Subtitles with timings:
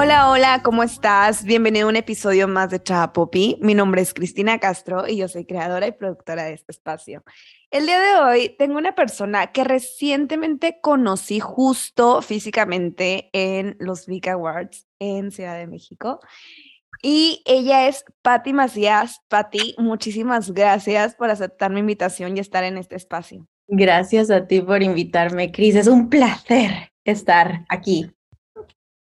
[0.00, 1.42] Hola, hola, ¿cómo estás?
[1.42, 3.58] Bienvenido a un episodio más de Chava Poppy.
[3.60, 7.24] Mi nombre es Cristina Castro y yo soy creadora y productora de este espacio.
[7.72, 14.28] El día de hoy tengo una persona que recientemente conocí justo físicamente en los Vic
[14.28, 16.20] Awards en Ciudad de México.
[17.02, 19.22] Y ella es Patti Macías.
[19.26, 23.48] Patti, muchísimas gracias por aceptar mi invitación y estar en este espacio.
[23.66, 25.74] Gracias a ti por invitarme, Cris.
[25.74, 28.12] Es un placer estar aquí.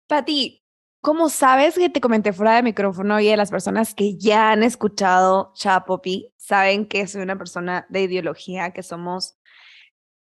[0.06, 0.62] Patti,
[1.06, 4.64] como sabes que te comenté fuera de micrófono y de las personas que ya han
[4.64, 9.38] escuchado Chapopi saben que soy una persona de ideología, que somos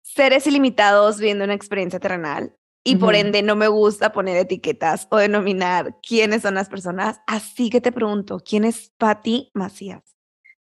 [0.01, 5.17] seres ilimitados viendo una experiencia terrenal y por ende no me gusta poner etiquetas o
[5.17, 7.21] denominar quiénes son las personas.
[7.27, 10.01] Así que te pregunto, ¿quién es Patti Macías?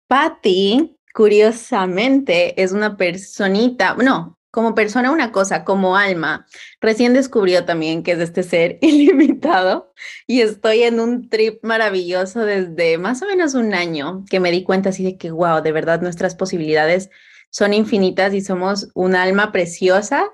[0.06, 6.48] Patti, curiosamente, es una personita, no, como persona una cosa, como alma,
[6.82, 9.94] recién descubrió también que es este ser ilimitado
[10.26, 14.64] y estoy en un trip maravilloso desde más o menos un año que me di
[14.64, 17.10] cuenta así de que, wow, de verdad nuestras posibilidades
[17.50, 20.32] son infinitas y somos un alma preciosa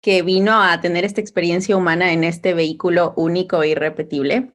[0.00, 4.52] que vino a tener esta experiencia humana en este vehículo único e irrepetible.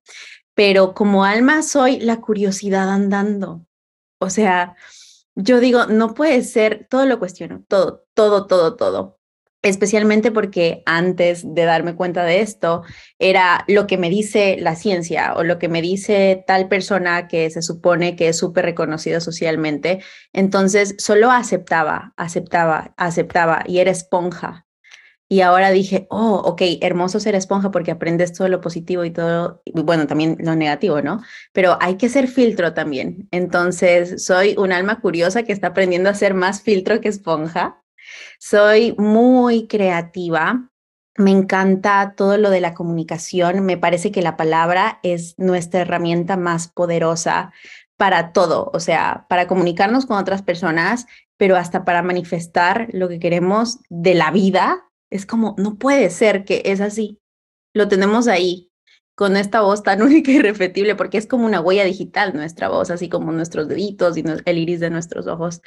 [0.54, 3.66] Pero como alma soy la curiosidad andando.
[4.20, 4.76] O sea,
[5.38, 9.20] yo digo, no puede ser, todo lo cuestiono, todo, todo, todo, todo.
[9.62, 12.84] Especialmente porque antes de darme cuenta de esto,
[13.20, 17.50] era lo que me dice la ciencia o lo que me dice tal persona que
[17.52, 20.00] se supone que es súper reconocida socialmente.
[20.34, 24.67] Entonces solo aceptaba, aceptaba, aceptaba y era esponja
[25.30, 29.61] y ahora dije, oh, ok, hermoso ser esponja porque aprendes todo lo positivo y todo,
[29.73, 31.22] bueno, también lo negativo, ¿no?
[31.52, 33.28] Pero hay que ser filtro también.
[33.31, 37.83] Entonces, soy un alma curiosa que está aprendiendo a ser más filtro que esponja.
[38.39, 40.70] Soy muy creativa.
[41.17, 43.66] Me encanta todo lo de la comunicación.
[43.66, 47.52] Me parece que la palabra es nuestra herramienta más poderosa
[47.98, 53.20] para todo, o sea, para comunicarnos con otras personas, pero hasta para manifestar lo que
[53.20, 57.20] queremos de la vida es como, no puede ser que es así.
[57.73, 58.72] Lo tenemos ahí,
[59.16, 62.92] con esta voz tan única y irrepetible, porque es como una huella digital nuestra voz,
[62.92, 65.62] así como nuestros deditos y el iris de nuestros ojos.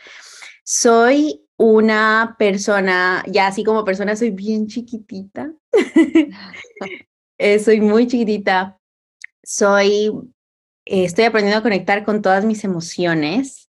[0.64, 5.52] Soy una persona, ya así como persona, soy bien chiquitita.
[7.42, 8.78] Eh, soy muy chiquitita.
[9.42, 10.10] Soy,
[10.84, 13.69] eh, estoy aprendiendo a conectar con todas mis emociones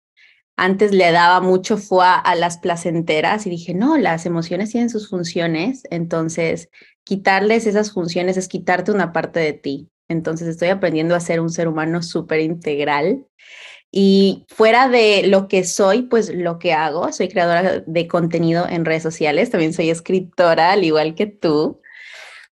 [0.55, 5.09] antes le daba mucho fue a las placenteras y dije, no, las emociones tienen sus
[5.09, 6.69] funciones, entonces
[7.03, 9.89] quitarles esas funciones es quitarte una parte de ti.
[10.07, 13.25] Entonces estoy aprendiendo a ser un ser humano súper integral.
[13.91, 18.85] Y fuera de lo que soy, pues lo que hago, soy creadora de contenido en
[18.85, 21.79] redes sociales, también soy escritora, al igual que tú.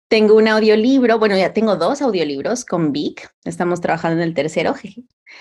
[0.08, 4.76] Tengo un audiolibro, bueno, ya tengo dos audiolibros con Vic, estamos trabajando en el tercero.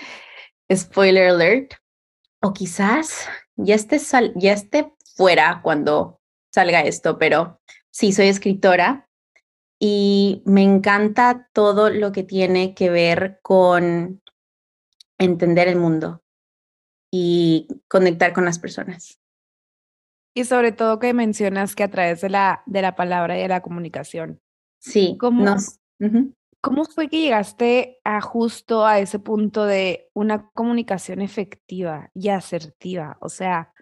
[0.73, 1.75] Spoiler alert,
[2.43, 3.97] o quizás ya esté,
[4.35, 6.19] ya esté fuera cuando
[6.53, 9.09] salga esto, pero sí, soy escritora
[9.79, 14.21] y me encanta todo lo que tiene que ver con
[15.17, 16.21] entender el mundo
[17.11, 19.19] y conectar con las personas.
[20.35, 23.47] Y sobre todo que mencionas que a través de la, de la palabra y de
[23.47, 24.41] la comunicación.
[24.79, 25.79] Sí, ¿Cómo, nos,
[26.63, 33.17] ¿Cómo fue que llegaste a justo a ese punto de una comunicación efectiva y asertiva?
[33.19, 33.73] O sea,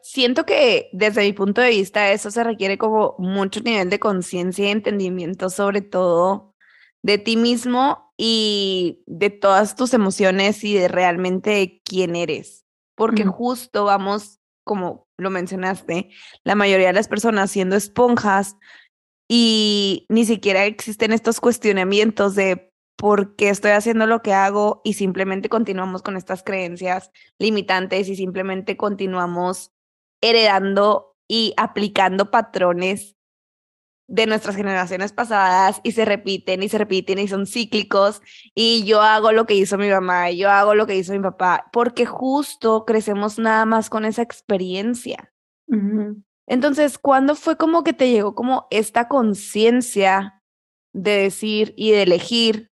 [0.00, 4.68] siento que desde mi punto de vista eso se requiere como mucho nivel de conciencia
[4.68, 6.54] y entendimiento sobre todo
[7.02, 12.64] de ti mismo y de todas tus emociones y de realmente quién eres.
[12.94, 16.10] Porque justo vamos, como lo mencionaste,
[16.44, 18.54] la mayoría de las personas siendo esponjas,
[19.28, 24.94] y ni siquiera existen estos cuestionamientos de por qué estoy haciendo lo que hago y
[24.94, 29.72] simplemente continuamos con estas creencias limitantes y simplemente continuamos
[30.20, 33.16] heredando y aplicando patrones
[34.06, 38.20] de nuestras generaciones pasadas y se repiten y se repiten y son cíclicos
[38.54, 41.70] y yo hago lo que hizo mi mamá yo hago lo que hizo mi papá
[41.72, 45.32] porque justo crecemos nada más con esa experiencia.
[46.46, 50.42] Entonces, ¿cuándo fue como que te llegó como esta conciencia
[50.92, 52.70] de decir y de elegir,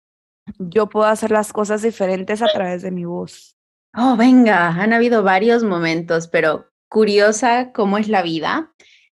[0.58, 3.56] yo puedo hacer las cosas diferentes a través de mi voz?
[3.96, 8.72] Oh, venga, han habido varios momentos, pero curiosa cómo es la vida.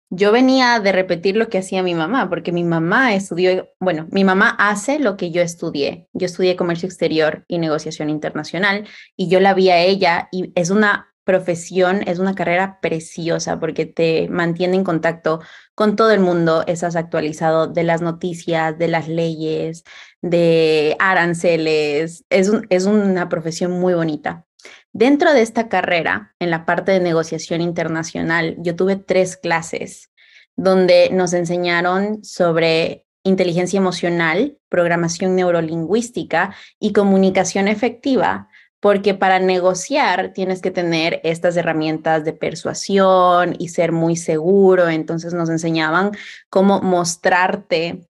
[0.09, 4.23] Yo venía de repetir lo que hacía mi mamá, porque mi mamá estudió, bueno, mi
[4.23, 6.07] mamá hace lo que yo estudié.
[6.13, 8.87] Yo estudié comercio exterior y negociación internacional
[9.17, 13.85] y yo la vi a ella y es una profesión es una carrera preciosa porque
[13.85, 15.41] te mantiene en contacto
[15.75, 19.83] con todo el mundo, estás actualizado de las noticias, de las leyes,
[20.21, 24.45] de aranceles, es, es una profesión muy bonita.
[24.93, 30.09] Dentro de esta carrera, en la parte de negociación internacional, yo tuve tres clases
[30.55, 38.47] donde nos enseñaron sobre inteligencia emocional, programación neurolingüística y comunicación efectiva,
[38.79, 44.89] porque para negociar tienes que tener estas herramientas de persuasión y ser muy seguro.
[44.89, 46.11] Entonces nos enseñaban
[46.49, 48.07] cómo mostrarte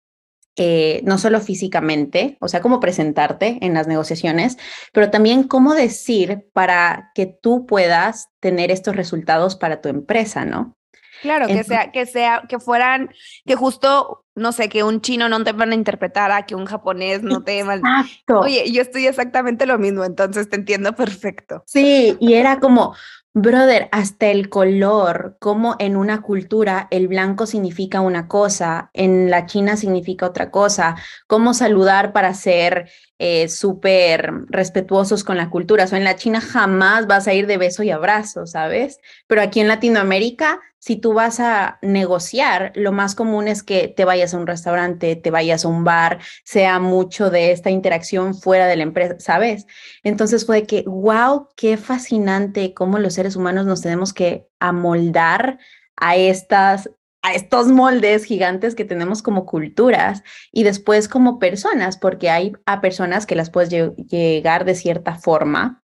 [0.59, 4.57] eh, no solo físicamente, o sea, cómo presentarte en las negociaciones,
[4.91, 10.76] pero también cómo decir para que tú puedas tener estos resultados para tu empresa, ¿no?
[11.21, 13.11] Claro, que sea, que sea, que fueran,
[13.45, 16.65] que justo, no sé, que un chino no te van a interpretar a que un
[16.65, 18.39] japonés no te Exacto.
[18.39, 21.63] Oye, yo estoy exactamente lo mismo, entonces te entiendo perfecto.
[21.65, 22.95] Sí, y era como,
[23.33, 29.45] Brother, hasta el color, como en una cultura el blanco significa una cosa, en la
[29.45, 30.95] China significa otra cosa,
[31.27, 35.85] cómo saludar para ser eh, súper respetuosos con la cultura.
[35.85, 38.99] O sea, en la China jamás vas a ir de beso y abrazo, ¿sabes?
[39.27, 44.05] Pero aquí en Latinoamérica si tú vas a negociar, lo más común es que te
[44.05, 48.67] vayas a un restaurante, te vayas a un bar, sea mucho de esta interacción fuera
[48.67, 49.65] de la empresa, ¿sabes?
[50.03, 55.59] Entonces fue que, wow, qué fascinante cómo los seres humanos nos tenemos que amoldar
[55.97, 56.89] a estas
[57.21, 62.81] a estos moldes gigantes que tenemos como culturas y después como personas, porque hay a
[62.81, 65.83] personas que las puedes llegar de cierta forma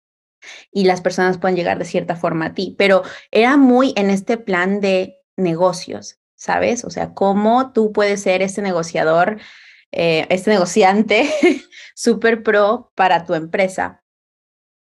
[0.70, 4.36] y las personas pueden llegar de cierta forma a ti, pero era muy en este
[4.36, 6.84] plan de negocios, ¿sabes?
[6.84, 9.38] O sea, cómo tú puedes ser este negociador,
[9.92, 11.30] eh, este negociante
[11.94, 14.02] súper pro para tu empresa.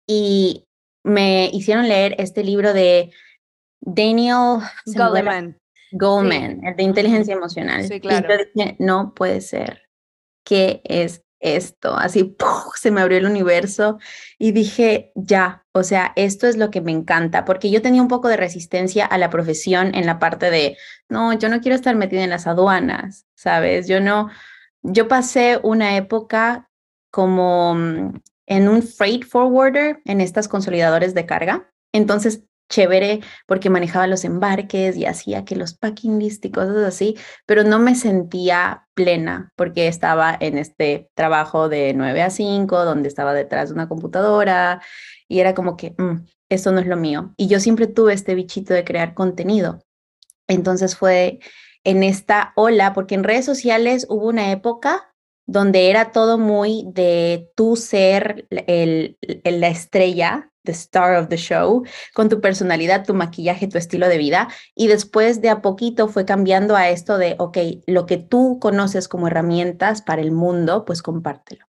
[0.08, 0.66] Y
[1.04, 3.12] me hicieron leer este libro de
[3.82, 5.58] Daniel Goleman.
[5.92, 7.88] Goldman, el de inteligencia emocional.
[7.88, 8.28] Sí, claro.
[8.28, 9.90] Y yo dije, no puede ser.
[10.44, 12.36] ¿Qué es esto, así
[12.76, 14.00] se me abrió el universo
[14.40, 18.08] y dije, ya, o sea, esto es lo que me encanta, porque yo tenía un
[18.08, 20.78] poco de resistencia a la profesión en la parte de,
[21.10, 23.88] no, yo no quiero estar metida en las aduanas, ¿sabes?
[23.88, 24.30] Yo no,
[24.82, 26.70] yo pasé una época
[27.12, 31.70] como mm, en un freight forwarder, en estas consolidadores de carga.
[31.94, 37.16] Entonces chévere porque manejaba los embarques y hacía que los packing list y cosas así,
[37.46, 43.08] pero no me sentía plena porque estaba en este trabajo de 9 a 5, donde
[43.08, 44.82] estaba detrás de una computadora
[45.28, 47.34] y era como que, mm, esto no es lo mío.
[47.38, 49.80] Y yo siempre tuve este bichito de crear contenido.
[50.48, 51.40] Entonces fue
[51.84, 55.14] en esta ola, porque en redes sociales hubo una época
[55.46, 61.84] donde era todo muy de tú ser el, la estrella the star of the show,
[62.14, 64.50] con tu personalidad, tu maquillaje, tu estilo de vida.
[64.76, 69.08] Y después de a poquito fue cambiando a esto de, ok, lo que tú conoces
[69.08, 71.66] como herramientas para el mundo, pues compártelo.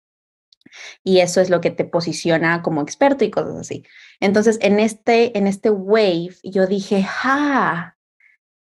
[1.03, 3.83] Y eso es lo que te posiciona como experto y cosas así.
[4.19, 7.95] Entonces, en este, en este wave, yo dije, ¡ah!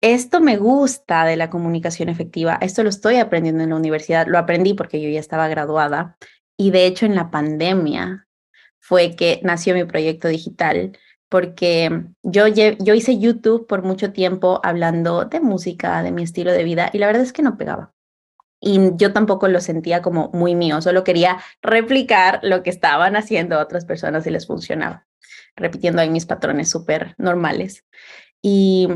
[0.02, 2.58] Esto me gusta de la comunicación efectiva.
[2.60, 4.26] Esto lo estoy aprendiendo en la universidad.
[4.26, 6.16] Lo aprendí porque yo ya estaba graduada.
[6.58, 8.25] Y de hecho, en la pandemia,
[8.86, 10.96] fue que nació mi proyecto digital,
[11.28, 16.62] porque yo, yo hice YouTube por mucho tiempo hablando de música, de mi estilo de
[16.62, 17.93] vida, y la verdad es que no pegaba.
[18.60, 23.58] Y yo tampoco lo sentía como muy mío, solo quería replicar lo que estaban haciendo
[23.58, 25.05] otras personas y les funcionaba,
[25.56, 27.84] repitiendo ahí mis patrones súper normales.
[28.40, 28.86] Y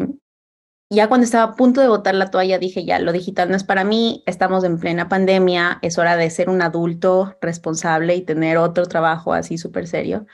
[0.91, 3.63] ya cuando estaba a punto de botar la toalla, dije, ya, lo digital no es
[3.63, 8.59] para mí, estamos en plena pandemia, es hora de ser un adulto responsable y tener
[8.59, 10.27] otro trabajo así súper serio.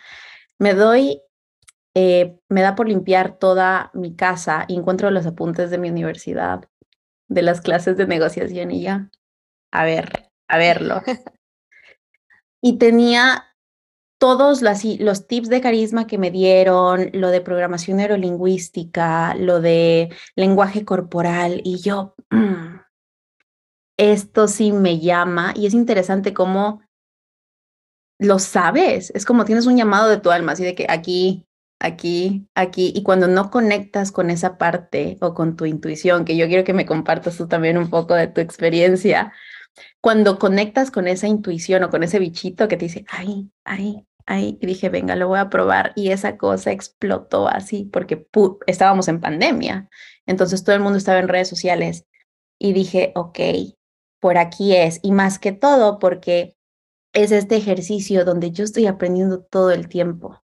[0.58, 1.20] Me doy,
[1.94, 6.64] eh, me da por limpiar toda mi casa y encuentro los apuntes de mi universidad,
[7.28, 9.10] de las clases de negociación y ya,
[9.72, 11.02] a ver, a verlo.
[12.62, 13.44] y tenía
[14.18, 20.84] todos los, tips de carisma que me dieron, lo de programación neurolingüística, lo de lenguaje
[20.84, 22.76] corporal, y yo, mm,
[23.98, 26.82] esto sí me llama y es interesante cómo
[28.18, 31.46] lo sabes, es como tienes un llamado de tu alma, así de que aquí,
[31.78, 36.46] aquí, aquí, y cuando no conectas con esa parte o con tu intuición, que yo
[36.46, 39.32] quiero que me compartas tú también un poco de tu experiencia,
[40.06, 44.56] cuando conectas con esa intuición o con ese bichito que te dice, ay, ay, ay,
[44.60, 45.94] y dije, venga, lo voy a probar.
[45.96, 48.24] Y esa cosa explotó así porque
[48.68, 49.88] estábamos en pandemia.
[50.24, 52.06] Entonces todo el mundo estaba en redes sociales.
[52.56, 53.40] Y dije, ok,
[54.20, 55.00] por aquí es.
[55.02, 56.56] Y más que todo porque
[57.12, 60.40] es este ejercicio donde yo estoy aprendiendo todo el tiempo.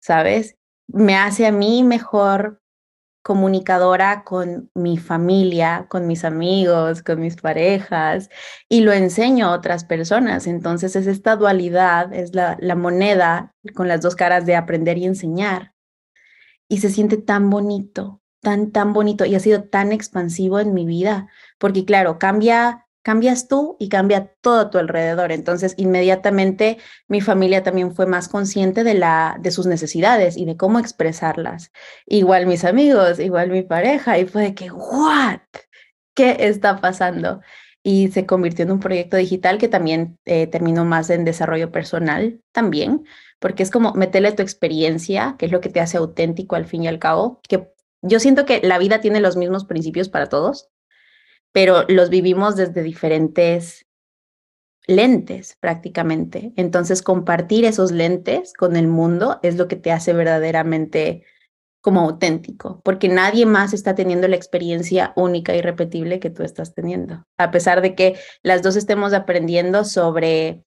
[0.00, 0.56] ¿Sabes?
[0.88, 2.60] me hace a mí mejor
[3.24, 8.28] comunicadora con mi familia, con mis amigos, con mis parejas
[8.68, 10.46] y lo enseño a otras personas.
[10.46, 15.06] Entonces es esta dualidad, es la, la moneda con las dos caras de aprender y
[15.06, 15.72] enseñar.
[16.68, 20.84] Y se siente tan bonito, tan, tan bonito y ha sido tan expansivo en mi
[20.84, 21.28] vida,
[21.58, 25.30] porque claro, cambia cambias tú y cambia todo a tu alrededor.
[25.30, 30.56] Entonces, inmediatamente mi familia también fue más consciente de, la, de sus necesidades y de
[30.56, 31.70] cómo expresarlas.
[32.06, 35.40] Igual mis amigos, igual mi pareja, y fue de que, ¿what?
[36.14, 37.42] ¿Qué está pasando?
[37.82, 42.40] Y se convirtió en un proyecto digital que también eh, terminó más en desarrollo personal
[42.52, 43.04] también,
[43.38, 46.84] porque es como meterle tu experiencia, que es lo que te hace auténtico al fin
[46.84, 47.68] y al cabo, que
[48.00, 50.70] yo siento que la vida tiene los mismos principios para todos,
[51.54, 53.86] pero los vivimos desde diferentes
[54.88, 56.52] lentes prácticamente.
[56.56, 61.22] Entonces, compartir esos lentes con el mundo es lo que te hace verdaderamente
[61.80, 66.74] como auténtico, porque nadie más está teniendo la experiencia única y repetible que tú estás
[66.74, 70.64] teniendo, a pesar de que las dos estemos aprendiendo sobre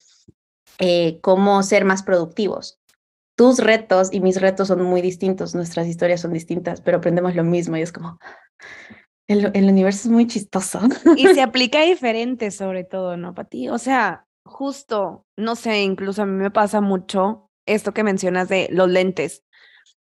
[0.80, 2.80] eh, cómo ser más productivos.
[3.36, 7.44] Tus retos y mis retos son muy distintos, nuestras historias son distintas, pero aprendemos lo
[7.44, 8.20] mismo y es como,
[9.28, 10.80] el, universo es muy chistoso.
[11.16, 13.70] Y se aplica diferente sobre todo, ¿no, Pati?
[13.70, 18.70] O sea, justo, no sé, incluso a mí me pasa mucho esto que mencionas de
[18.72, 19.44] los lentes.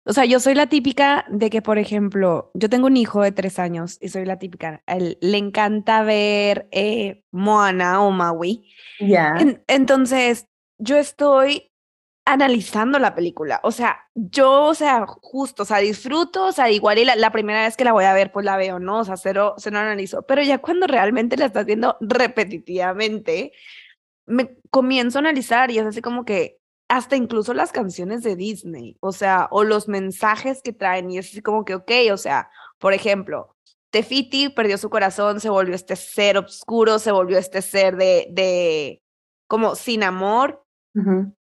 [0.03, 3.31] O sea, yo soy la típica de que, por ejemplo, yo tengo un hijo de
[3.31, 4.81] tres años y soy la típica.
[4.87, 8.73] él, le encanta ver eh, Moana o Maui.
[8.99, 9.35] Ya.
[9.67, 10.47] entonces,
[10.79, 11.70] yo estoy
[12.25, 13.59] analizando la película.
[13.63, 17.63] O sea, yo, o sea, justo, o sea, disfruto, o sea, igual y la, primera
[17.63, 18.99] vez que la voy a ver, pues la veo, ¿no?
[18.99, 20.23] O sea, cero, no analizo.
[20.23, 23.53] Pero ya cuando realmente la estás viendo repetitivamente,
[24.25, 28.97] me comienzo a analizar y es así como que hasta incluso las canciones de Disney,
[28.99, 32.49] o sea, o los mensajes que traen y es así como que, ok, o sea,
[32.79, 33.55] por ejemplo,
[33.91, 39.01] Tefiti perdió su corazón, se volvió este ser oscuro, se volvió este ser de, de
[39.47, 40.65] como sin amor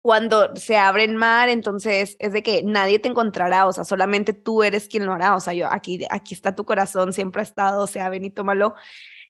[0.01, 4.33] cuando se abre el mar, entonces es de que nadie te encontrará, o sea, solamente
[4.33, 7.43] tú eres quien lo hará, o sea, yo aquí, aquí está tu corazón, siempre ha
[7.43, 8.75] estado, o sea, ven y tómalo.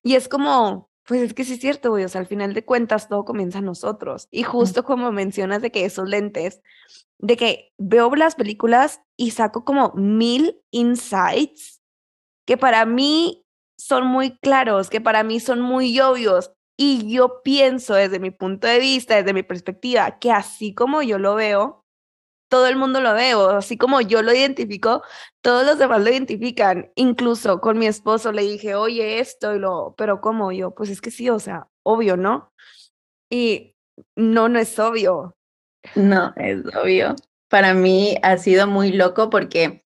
[0.03, 2.63] Y es como, pues es que sí es cierto, güey, o sea, al final de
[2.63, 4.27] cuentas todo comienza a nosotros.
[4.31, 6.61] Y justo como mencionas de que esos lentes,
[7.17, 11.81] de que veo las películas y saco como mil insights
[12.45, 13.45] que para mí
[13.77, 16.51] son muy claros, que para mí son muy obvios,
[16.83, 21.19] y yo pienso desde mi punto de vista, desde mi perspectiva, que así como yo
[21.19, 21.85] lo veo,
[22.49, 25.03] todo el mundo lo veo, así como yo lo identifico,
[25.41, 26.91] todos los demás lo identifican.
[26.95, 30.71] Incluso con mi esposo le dije, oye, esto y lo, pero ¿cómo yo?
[30.71, 32.51] Pues es que sí, o sea, obvio, ¿no?
[33.29, 33.75] Y
[34.15, 35.35] no, no es obvio.
[35.93, 37.15] No, es obvio.
[37.47, 39.85] Para mí ha sido muy loco porque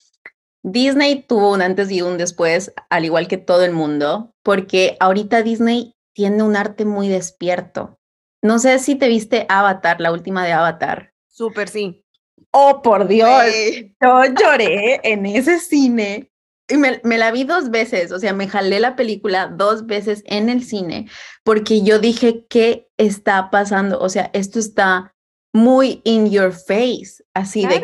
[0.63, 5.43] Disney tuvo un antes y un después, al igual que todo el mundo, porque ahorita
[5.43, 7.97] Disney tiene un arte muy despierto.
[8.41, 11.13] No sé si te viste Avatar, la última de Avatar.
[11.29, 12.03] Súper sí.
[12.51, 13.41] Oh, por Dios.
[14.01, 16.29] Yo lloré en ese cine.
[16.67, 20.21] Y me, me, la vi dos veces, o sea, me jalé la película dos veces
[20.25, 21.07] en el cine,
[21.45, 23.97] porque yo dije, ¿qué está pasando?
[23.99, 25.15] O sea, esto está
[25.53, 27.81] muy in your face, así de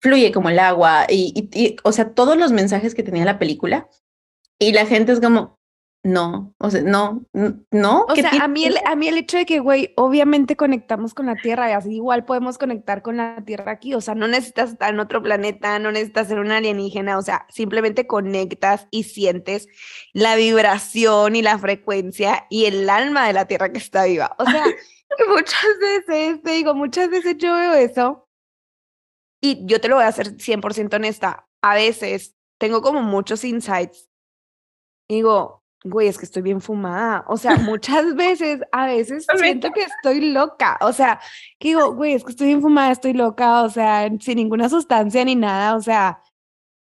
[0.00, 3.86] fluye como el agua, y, y, o sea, todos los mensajes que tenía la película,
[4.58, 5.56] y la gente es como,
[6.06, 7.26] no, o sea, no,
[7.72, 8.06] no.
[8.08, 11.26] O sea, a mí, el, a mí el hecho de que, güey, obviamente conectamos con
[11.26, 14.70] la Tierra y así igual podemos conectar con la Tierra aquí, o sea, no necesitas
[14.70, 19.66] estar en otro planeta, no necesitas ser un alienígena, o sea, simplemente conectas y sientes
[20.12, 24.36] la vibración y la frecuencia y el alma de la Tierra que está viva.
[24.38, 24.62] O sea,
[25.28, 28.28] muchas veces, te digo, muchas veces yo veo eso
[29.40, 34.08] y yo te lo voy a hacer 100% honesta, a veces tengo como muchos insights.
[35.08, 37.24] Digo, güey, es que estoy bien fumada.
[37.28, 40.78] O sea, muchas veces, a veces siento que estoy loca.
[40.80, 41.20] O sea,
[41.58, 45.24] que digo, güey, es que estoy bien fumada, estoy loca, o sea, sin ninguna sustancia
[45.24, 45.76] ni nada.
[45.76, 46.22] O sea,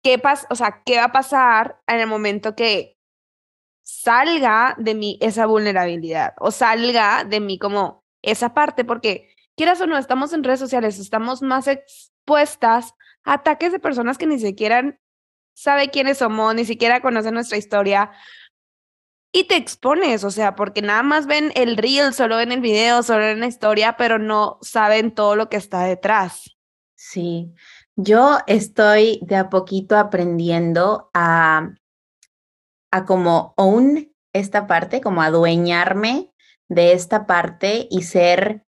[0.04, 0.48] ¿qué pasa?
[0.50, 2.98] O sea, ¿qué va a pasar en el momento que
[3.84, 8.86] salga de mí esa vulnerabilidad o salga de mí como esa parte?
[8.86, 12.94] Porque quieras o no, estamos en redes sociales, estamos más expuestas
[13.24, 14.98] a ataques de personas que ni siquiera
[15.54, 18.12] sabe quiénes somos, ni siquiera conocen nuestra historia,
[19.32, 23.04] y te expones, o sea, porque nada más ven el reel, solo ven el video,
[23.04, 26.58] solo ven la historia, pero no saben todo lo que está detrás.
[26.96, 27.54] Sí,
[27.96, 31.70] yo estoy de a poquito aprendiendo a,
[32.92, 36.32] a como own esta parte, como adueñarme
[36.68, 38.66] de esta parte y ser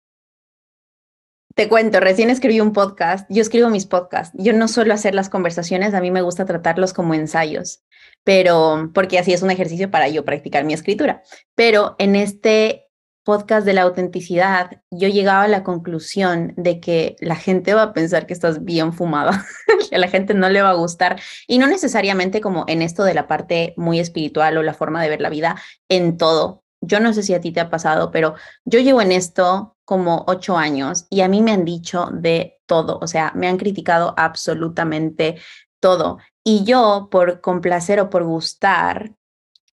[1.58, 5.28] te cuento, recién escribí un podcast, yo escribo mis podcasts, yo no suelo hacer las
[5.28, 7.82] conversaciones, a mí me gusta tratarlos como ensayos,
[8.28, 11.22] pero porque así es un ejercicio para yo practicar mi escritura.
[11.54, 12.90] Pero en este
[13.24, 17.92] podcast de la autenticidad, yo llegaba a la conclusión de que la gente va a
[17.94, 19.46] pensar que estás bien fumada,
[19.88, 23.02] que a la gente no le va a gustar, y no necesariamente como en esto
[23.02, 25.56] de la parte muy espiritual o la forma de ver la vida,
[25.88, 26.64] en todo.
[26.82, 28.34] Yo no sé si a ti te ha pasado, pero
[28.66, 32.98] yo llevo en esto como ocho años y a mí me han dicho de todo,
[33.00, 35.36] o sea, me han criticado absolutamente
[35.80, 36.18] todo.
[36.44, 39.12] Y yo, por complacer o por gustar,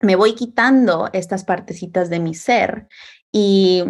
[0.00, 2.88] me voy quitando estas partecitas de mi ser
[3.32, 3.84] y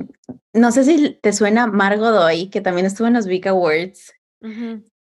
[0.53, 4.13] no sé si te suena Margot Doy, que también estuvo en los Big Awards.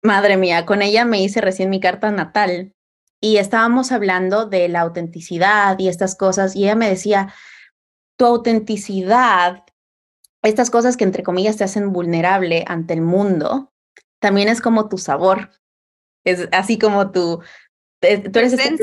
[0.01, 2.73] Madre mía, con ella me hice recién mi carta natal
[3.21, 7.33] y estábamos hablando de la autenticidad y estas cosas y ella me decía,
[8.17, 9.63] tu autenticidad,
[10.43, 13.73] estas cosas que entre comillas te hacen vulnerable ante el mundo,
[14.19, 15.51] también es como tu sabor.
[16.25, 17.39] Es así como tu,
[17.99, 18.75] tú eres este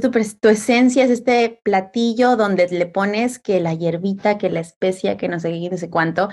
[0.00, 5.16] tu, tu, esencia es este platillo donde le pones que la hierbita, que la especia,
[5.16, 6.28] que no sé qué, no sé cuánto.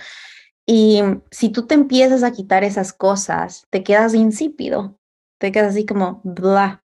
[0.65, 4.99] Y si tú te empiezas a quitar esas cosas, te quedas insípido,
[5.39, 6.83] te quedas así como bla.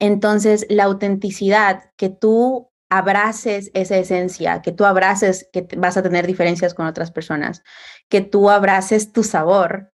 [0.00, 6.26] Entonces, la autenticidad, que tú abraces esa esencia, que tú abraces que vas a tener
[6.26, 7.62] diferencias con otras personas,
[8.08, 9.92] que tú abraces tu sabor,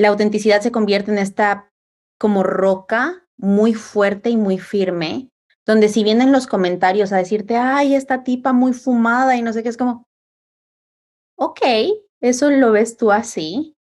[0.00, 1.70] la autenticidad se convierte en esta
[2.18, 5.28] como roca muy fuerte y muy firme,
[5.66, 9.62] donde si vienen los comentarios a decirte, ay, esta tipa muy fumada y no sé
[9.62, 10.08] qué, es como,
[11.36, 11.60] ok,
[12.22, 13.76] eso lo ves tú así,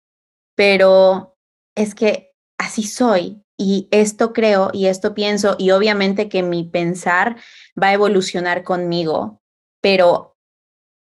[0.55, 1.37] pero
[1.77, 7.37] es que así soy y esto creo y esto pienso y obviamente que mi pensar
[7.81, 9.43] va a evolucionar conmigo,
[9.83, 10.35] pero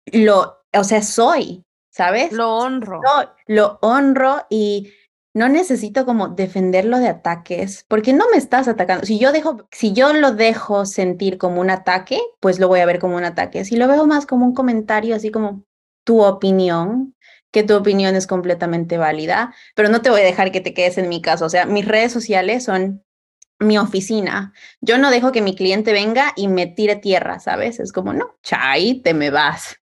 [0.06, 2.32] lo, o sea, soy, ¿sabes?
[2.32, 3.02] Lo honro.
[3.48, 4.92] lo honro y
[5.34, 9.06] no necesito como defenderlo de ataques, porque no me estás atacando.
[9.06, 12.86] Si yo dejo, si yo lo dejo sentir como un ataque, pues lo voy a
[12.86, 13.64] ver como un ataque.
[13.64, 15.64] Si lo veo más como un comentario, así como
[16.04, 17.16] tu opinión,
[17.52, 20.98] que tu opinión es completamente válida, pero no te voy a dejar que te quedes
[20.98, 21.46] en mi caso.
[21.46, 23.04] O sea, mis redes sociales son
[23.60, 24.54] mi oficina.
[24.82, 27.80] Yo no dejo que mi cliente venga y me tire tierra, ¿sabes?
[27.80, 29.79] Es como, no, chay, te me vas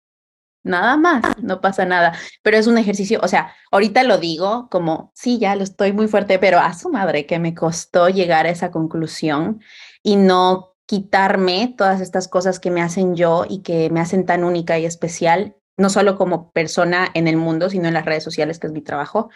[0.67, 2.13] nada más, no pasa nada.
[2.43, 6.07] Pero es un ejercicio, o sea, ahorita lo digo como, sí, ya lo estoy muy
[6.07, 9.61] fuerte, pero a su madre que me costó llegar a esa conclusión
[10.03, 14.43] y no quitarme todas estas cosas que me hacen yo y que me hacen tan
[14.43, 18.59] única y especial, no solo como persona en el mundo, sino en las redes sociales,
[18.59, 19.29] que es mi trabajo,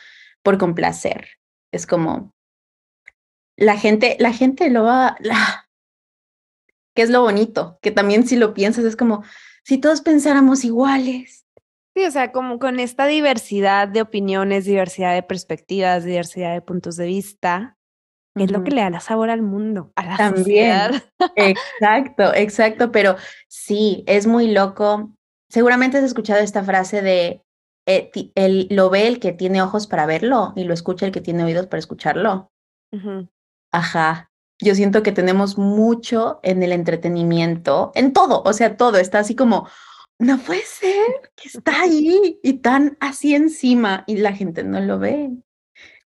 [0.44, 1.28] por complacer.
[1.72, 2.34] Es como,
[3.58, 5.70] la gente, la gente lo va, la,
[6.96, 9.24] que es lo bonito, que también si lo piensas es como,
[9.64, 11.46] si todos pensáramos iguales.
[11.96, 16.96] Sí, o sea, como con esta diversidad de opiniones, diversidad de perspectivas, diversidad de puntos
[16.96, 17.78] de vista,
[18.36, 21.04] es lo que le da la sabor al mundo, a la También.
[21.36, 23.18] exacto, exacto, pero
[23.50, 25.14] sí, es muy loco.
[25.50, 27.42] Seguramente has escuchado esta frase de
[27.86, 31.20] eh, el, lo ve el que tiene ojos para verlo y lo escucha el que
[31.20, 32.52] tiene oídos para escucharlo.
[33.74, 34.31] Ajá,
[34.62, 39.36] yo siento que tenemos mucho en el entretenimiento, en todo, o sea, todo está así
[39.36, 39.68] como,
[40.20, 45.00] no puede ser que está ahí y tan así encima y la gente no lo
[45.00, 45.32] ve.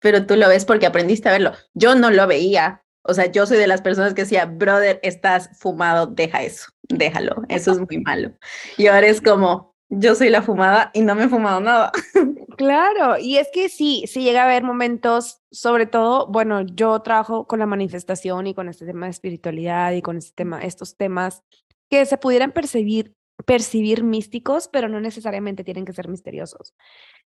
[0.02, 1.54] Pero tú lo ves porque aprendiste a verlo.
[1.74, 2.84] Yo no lo veía.
[3.02, 7.44] O sea, yo soy de las personas que decía, brother, estás fumado, deja eso, déjalo,
[7.50, 8.32] eso es muy malo.
[8.78, 11.92] Y ahora es como, yo soy la fumada y no me he fumado nada.
[12.58, 17.48] Claro, y es que sí, sí llega a haber momentos, sobre todo, bueno, yo trabajo
[17.48, 21.44] con la manifestación y con este tema de espiritualidad y con este tema, estos temas
[21.90, 23.14] que se pudieran percibir,
[23.46, 26.74] percibir místicos, pero no necesariamente tienen que ser misteriosos.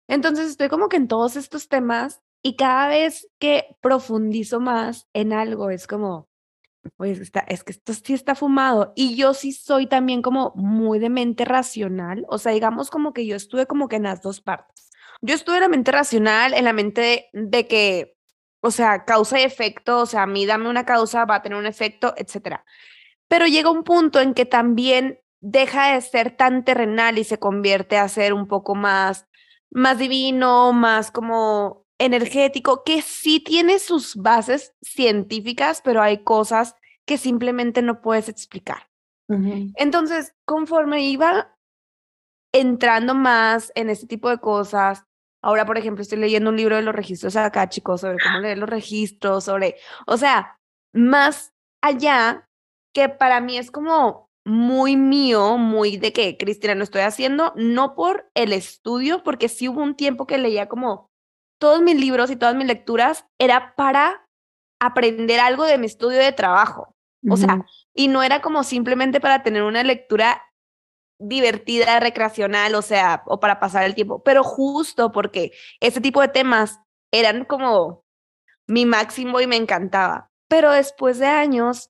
[0.07, 5.33] Entonces estoy como que en todos estos temas y cada vez que profundizo más en
[5.33, 6.29] algo es como,
[6.97, 8.93] pues está, es que esto sí está fumado.
[8.95, 13.25] Y yo sí soy también como muy de mente racional, o sea, digamos como que
[13.25, 14.86] yo estuve como que en las dos partes.
[15.21, 18.15] Yo estuve en la mente racional, en la mente de, que,
[18.61, 21.57] o sea, causa y efecto, o sea, a mí dame una causa, va a tener
[21.57, 22.65] un efecto, etcétera.
[23.27, 27.97] Pero llega un punto en que también deja de ser tan terrenal y se convierte
[27.97, 29.27] a ser un poco más,
[29.69, 36.75] más divino, más como energético, que sí tiene sus bases científicas, pero hay cosas
[37.05, 38.89] que simplemente no puedes explicar.
[39.29, 41.53] Entonces, conforme iba
[42.53, 45.06] entrando más en este tipo de cosas,
[45.47, 48.57] ahora, por ejemplo, estoy leyendo un libro de los registros acá, chicos, sobre cómo leer
[48.57, 50.59] los registros, sobre, o sea,
[50.93, 52.49] más allá
[52.93, 57.95] que para mí es como muy mío, muy de que, Cristina, lo estoy haciendo, no
[57.95, 61.09] por el estudio, porque sí hubo un tiempo que leía como
[61.61, 64.27] todos mis libros y todas mis lecturas, era para
[64.81, 66.93] aprender algo de mi estudio de trabajo.
[67.29, 70.41] O sea, y no era como simplemente para tener una lectura
[71.19, 76.27] divertida, recreacional, o sea, o para pasar el tiempo, pero justo porque ese tipo de
[76.27, 76.79] temas
[77.11, 78.03] eran como
[78.67, 80.29] mi máximo y me encantaba.
[80.47, 81.89] Pero después de años,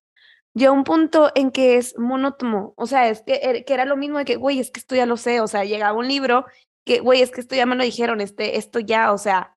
[0.54, 3.98] llegó un punto en que es monótono, o sea, es que, er, que era lo
[3.98, 6.46] mismo de que, güey, es que esto ya lo sé, o sea, llegaba un libro
[6.86, 9.56] que, güey, es que esto ya me lo dijeron, este, esto ya, o sea,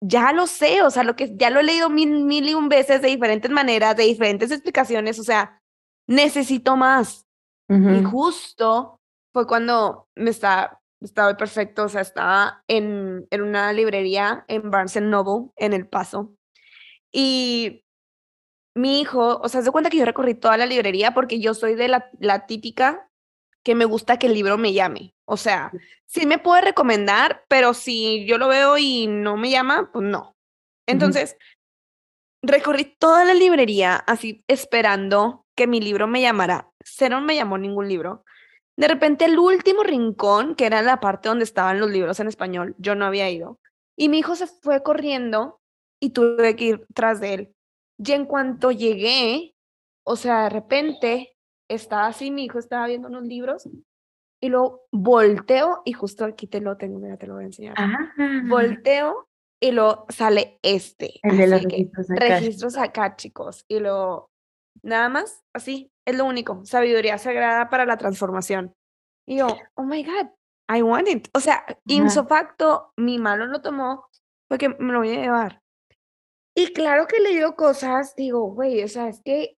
[0.00, 2.68] ya lo sé, o sea, lo que ya lo he leído mil, mil y un
[2.68, 5.60] veces de diferentes maneras, de diferentes explicaciones, o sea,
[6.06, 7.27] necesito más.
[7.68, 8.98] Y justo
[9.32, 15.00] fue cuando me estaba, estaba perfecto, o sea, estaba en, en una librería en Barnes
[15.02, 16.34] Noble, en El Paso,
[17.12, 17.84] y
[18.74, 21.74] mi hijo, o sea, se cuenta que yo recorrí toda la librería porque yo soy
[21.74, 23.10] de la, la típica
[23.64, 25.14] que me gusta que el libro me llame.
[25.26, 25.72] O sea,
[26.06, 30.36] sí me puede recomendar, pero si yo lo veo y no me llama, pues no.
[30.86, 31.36] Entonces,
[32.42, 36.70] recorrí toda la librería así esperando que mi libro me llamara.
[36.84, 38.24] Cero me llamó ningún libro.
[38.76, 42.76] De repente, el último rincón, que era la parte donde estaban los libros en español,
[42.78, 43.58] yo no había ido.
[43.96, 45.60] Y mi hijo se fue corriendo
[46.00, 47.54] y tuve que ir tras de él.
[47.98, 49.56] Y en cuanto llegué,
[50.06, 51.36] o sea, de repente
[51.68, 53.68] estaba así, mi hijo estaba viendo unos libros
[54.40, 57.74] y lo volteo y justo aquí te lo tengo, mira, te lo voy a enseñar.
[58.48, 59.28] Volteo
[59.60, 61.18] y lo sale este.
[61.24, 62.28] El de los registros acá.
[62.28, 63.64] Registros acá, chicos.
[63.66, 64.30] Y lo,
[64.82, 66.64] nada más, así, es lo único.
[66.64, 68.74] Sabiduría sagrada para la transformación.
[69.26, 70.28] Y yo, oh my God,
[70.68, 71.28] I want it.
[71.34, 74.08] O sea, ipso facto, mi mano lo tomó,
[74.48, 75.62] porque me lo voy a llevar.
[76.54, 79.56] Y claro que he leído cosas, digo, güey, o sea, es que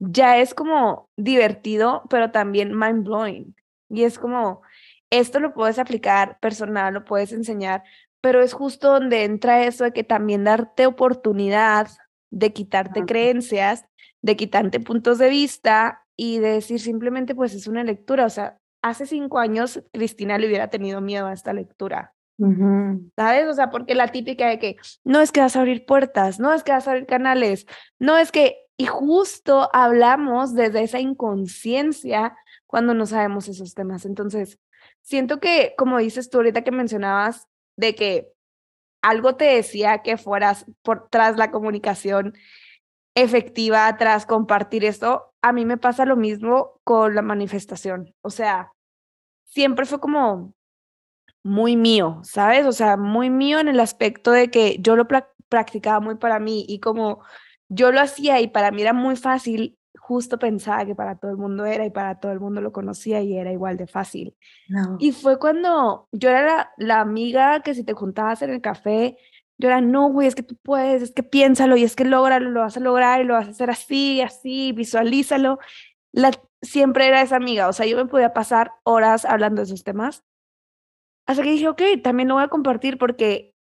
[0.00, 3.54] ya es como divertido, pero también mind blowing.
[3.88, 4.62] Y es como,
[5.10, 7.84] esto lo puedes aplicar personal, lo puedes enseñar,
[8.20, 11.88] pero es justo donde entra eso de que también darte oportunidad
[12.30, 13.84] de quitarte creencias,
[14.22, 18.26] de quitarte puntos de vista y de decir simplemente, pues es una lectura.
[18.26, 22.14] O sea, hace cinco años Cristina le hubiera tenido miedo a esta lectura.
[23.16, 23.48] ¿Sabes?
[23.48, 26.54] O sea, porque la típica de que no es que vas a abrir puertas, no
[26.54, 27.66] es que vas a abrir canales,
[27.98, 32.34] no es que, y justo hablamos desde esa inconsciencia
[32.66, 34.06] cuando no sabemos esos temas.
[34.06, 34.58] Entonces,
[35.02, 38.32] siento que, como dices tú ahorita que mencionabas, de que
[39.02, 42.34] algo te decía que fueras por tras la comunicación
[43.14, 48.14] efectiva, tras compartir esto, a mí me pasa lo mismo con la manifestación.
[48.22, 48.72] O sea,
[49.44, 50.54] siempre fue como,
[51.42, 52.66] muy mío, ¿sabes?
[52.66, 55.06] O sea, muy mío en el aspecto de que yo lo
[55.48, 57.22] practicaba muy para mí y como
[57.68, 59.78] yo lo hacía y para mí era muy fácil,
[60.10, 63.20] justo pensaba que para todo el mundo era y para todo el mundo lo conocía
[63.20, 64.36] y era igual de fácil.
[64.98, 69.16] Y fue cuando yo era la, la, amiga que si te juntabas en el café,
[69.56, 72.50] yo era, no, güey, es que tú puedes, es que piénsalo y es que lógralo,
[72.50, 75.60] lo vas a lograr y lo vas a hacer así, así, visualízalo.
[76.10, 79.84] La, siempre era esa amiga, o sea, yo me podía pasar horas hablando de esos
[79.84, 80.24] temas
[81.28, 83.54] hasta que dije, ok, también lo voy a compartir porque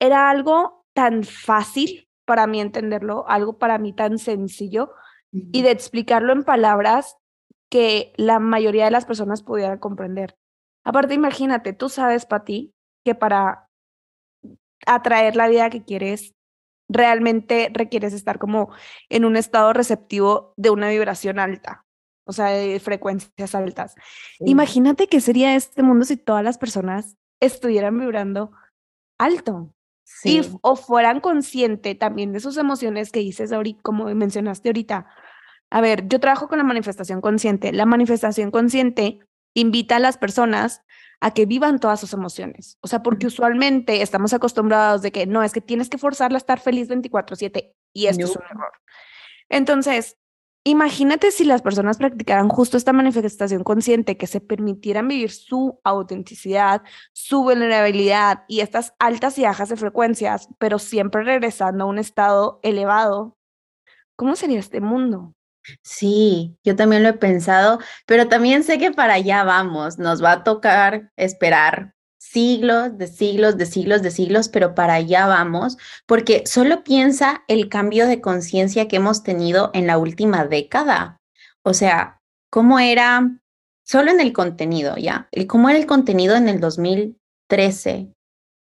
[0.00, 4.92] era algo tan fácil para mí entenderlo, algo para mí tan sencillo
[5.52, 7.16] y de explicarlo en palabras
[7.70, 10.36] que la mayoría de las personas pudieran comprender.
[10.84, 12.72] Aparte, imagínate, tú sabes, Pati,
[13.04, 13.68] que para
[14.86, 16.34] atraer la vida que quieres,
[16.88, 18.70] realmente requieres estar como
[19.08, 21.86] en un estado receptivo de una vibración alta
[22.26, 23.94] o sea, de frecuencias altas.
[24.40, 28.50] Imagínate qué sería este mundo si todas las personas estuvieran vibrando
[29.18, 29.72] alto.
[30.08, 30.40] Sí.
[30.62, 35.08] o fueran conscientes también de sus emociones que dices ahorita, como mencionaste ahorita.
[35.70, 37.72] A ver, yo trabajo con la manifestación consciente.
[37.72, 39.20] La manifestación consciente
[39.54, 40.82] invita a las personas
[41.20, 42.78] a que vivan todas sus emociones.
[42.80, 46.38] O sea, porque usualmente estamos acostumbrados de que no, es que tienes que forzarla a
[46.38, 48.72] estar feliz 24/7 y esto es un error.
[49.48, 50.18] Entonces,
[50.68, 56.82] Imagínate si las personas practicaran justo esta manifestación consciente, que se permitieran vivir su autenticidad,
[57.12, 62.58] su vulnerabilidad y estas altas y bajas de frecuencias, pero siempre regresando a un estado
[62.64, 63.38] elevado.
[64.16, 65.34] ¿Cómo sería este mundo?
[65.82, 70.32] Sí, yo también lo he pensado, pero también sé que para allá vamos, nos va
[70.32, 75.76] a tocar esperar siglos, de siglos, de siglos, de siglos, pero para allá vamos,
[76.06, 81.18] porque solo piensa el cambio de conciencia que hemos tenido en la última década.
[81.62, 83.38] O sea, ¿cómo era
[83.84, 85.28] solo en el contenido, ya?
[85.46, 88.12] ¿Cómo era el contenido en el 2013,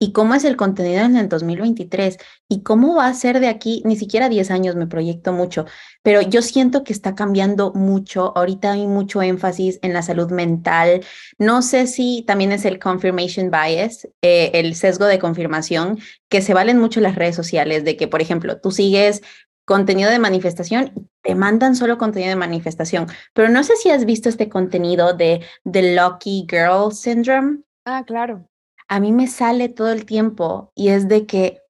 [0.01, 2.17] y cómo es el contenido en el 2023
[2.49, 5.65] y cómo va a ser de aquí, ni siquiera 10 años me proyecto mucho,
[6.01, 8.35] pero yo siento que está cambiando mucho.
[8.35, 11.05] Ahorita hay mucho énfasis en la salud mental.
[11.37, 16.55] No sé si también es el confirmation bias, eh, el sesgo de confirmación, que se
[16.55, 19.21] valen mucho las redes sociales, de que, por ejemplo, tú sigues
[19.65, 24.29] contenido de manifestación, te mandan solo contenido de manifestación, pero no sé si has visto
[24.29, 27.59] este contenido de The Lucky Girl Syndrome.
[27.85, 28.50] Ah, claro
[28.91, 31.61] a mí me sale todo el tiempo y es de que,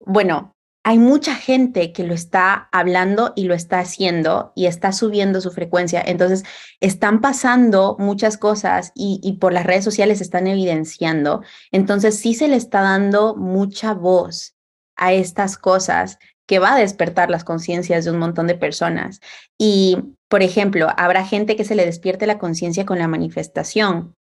[0.00, 5.42] bueno, hay mucha gente que lo está hablando y lo está haciendo y está subiendo
[5.42, 6.02] su frecuencia.
[6.06, 6.42] Entonces,
[6.80, 11.42] están pasando muchas cosas y, por las redes sociales están evidenciando.
[11.70, 14.54] Entonces, sí se le está dando mucha voz
[14.96, 19.20] a estas cosas que va a despertar las conciencias de un montón de personas.
[19.58, 24.16] Y, por ejemplo, habrá gente que se le despierte la conciencia con la manifestación.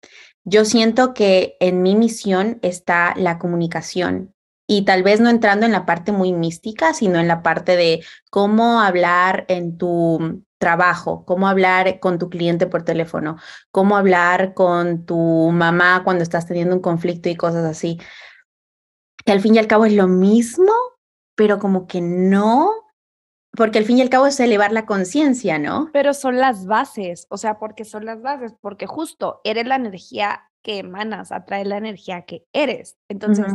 [0.44, 4.34] Yo siento que en mi misión está la comunicación
[4.66, 8.04] y tal vez no entrando en la parte muy mística, sino en la parte de
[8.30, 13.36] cómo hablar en tu trabajo, cómo hablar con tu cliente por teléfono,
[13.72, 17.98] cómo hablar con tu mamá cuando estás teniendo un conflicto y cosas así.
[19.24, 20.72] Que al fin y al cabo es lo mismo,
[21.34, 22.79] pero como que no,
[23.56, 25.90] porque al fin y al cabo es elevar la conciencia, ¿no?
[25.92, 30.50] Pero son las bases, o sea, porque son las bases, porque justo eres la energía
[30.62, 32.96] que emanas, atrae la energía que eres.
[33.08, 33.46] Entonces,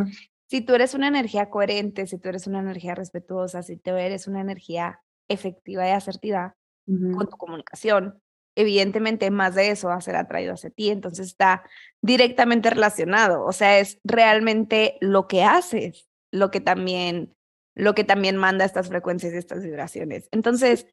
[0.50, 4.28] si tú eres una energía coherente, si tú eres una energía respetuosa, si tú eres
[4.28, 6.56] una energía efectiva y asertiva
[6.86, 8.22] con tu comunicación,
[8.56, 11.64] evidentemente más de eso va a ser atraído hacia ti, entonces está
[12.02, 17.35] directamente relacionado, o sea, es realmente lo que haces, lo que también
[17.76, 20.28] lo que también manda estas frecuencias y estas vibraciones.
[20.32, 20.88] Entonces,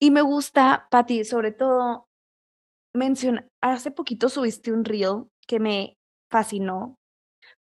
[0.00, 2.08] y me gusta, Patti, sobre todo,
[2.94, 5.98] menciona, hace poquito subiste un reel que me
[6.30, 6.98] fascinó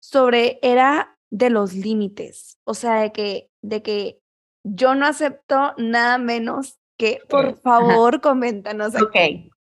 [0.00, 4.20] sobre, era de los límites, o sea, de que, de que
[4.64, 8.94] yo no acepto nada menos que, por favor, coméntanos.
[8.94, 9.16] Ok,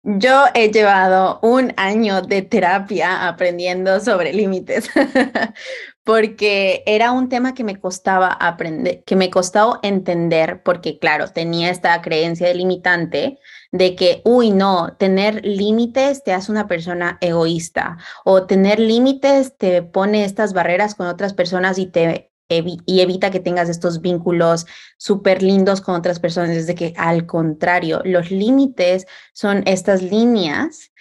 [0.02, 4.90] yo he llevado un año de terapia aprendiendo sobre límites,
[6.04, 11.70] porque era un tema que me costaba aprender, que me costó entender, porque claro, tenía
[11.70, 13.38] esta creencia limitante
[13.70, 19.82] de que, uy, no, tener límites te hace una persona egoísta o tener límites te
[19.82, 24.66] pone estas barreras con otras personas y te y evita que tengas estos vínculos
[24.98, 26.50] súper lindos con otras personas.
[26.50, 30.91] Desde que al contrario, los límites son estas líneas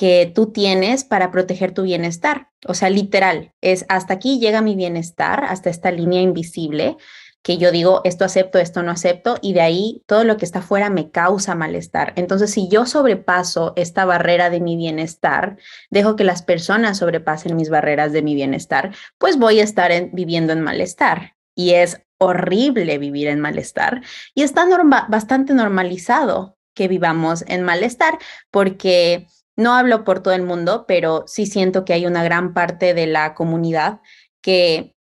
[0.00, 2.48] que tú tienes para proteger tu bienestar.
[2.66, 6.96] O sea, literal, es hasta aquí llega mi bienestar, hasta esta línea invisible
[7.42, 10.62] que yo digo, esto acepto, esto no acepto, y de ahí todo lo que está
[10.62, 12.14] fuera me causa malestar.
[12.16, 15.58] Entonces, si yo sobrepaso esta barrera de mi bienestar,
[15.90, 20.54] dejo que las personas sobrepasen mis barreras de mi bienestar, pues voy a estar viviendo
[20.54, 21.36] en malestar.
[21.54, 24.00] Y es horrible vivir en malestar.
[24.34, 24.66] Y está
[25.10, 28.18] bastante normalizado que vivamos en malestar
[28.50, 29.26] porque
[29.60, 33.06] no hablo por todo el mundo, pero sí siento que hay una gran parte de
[33.06, 34.00] la comunidad
[34.42, 34.96] que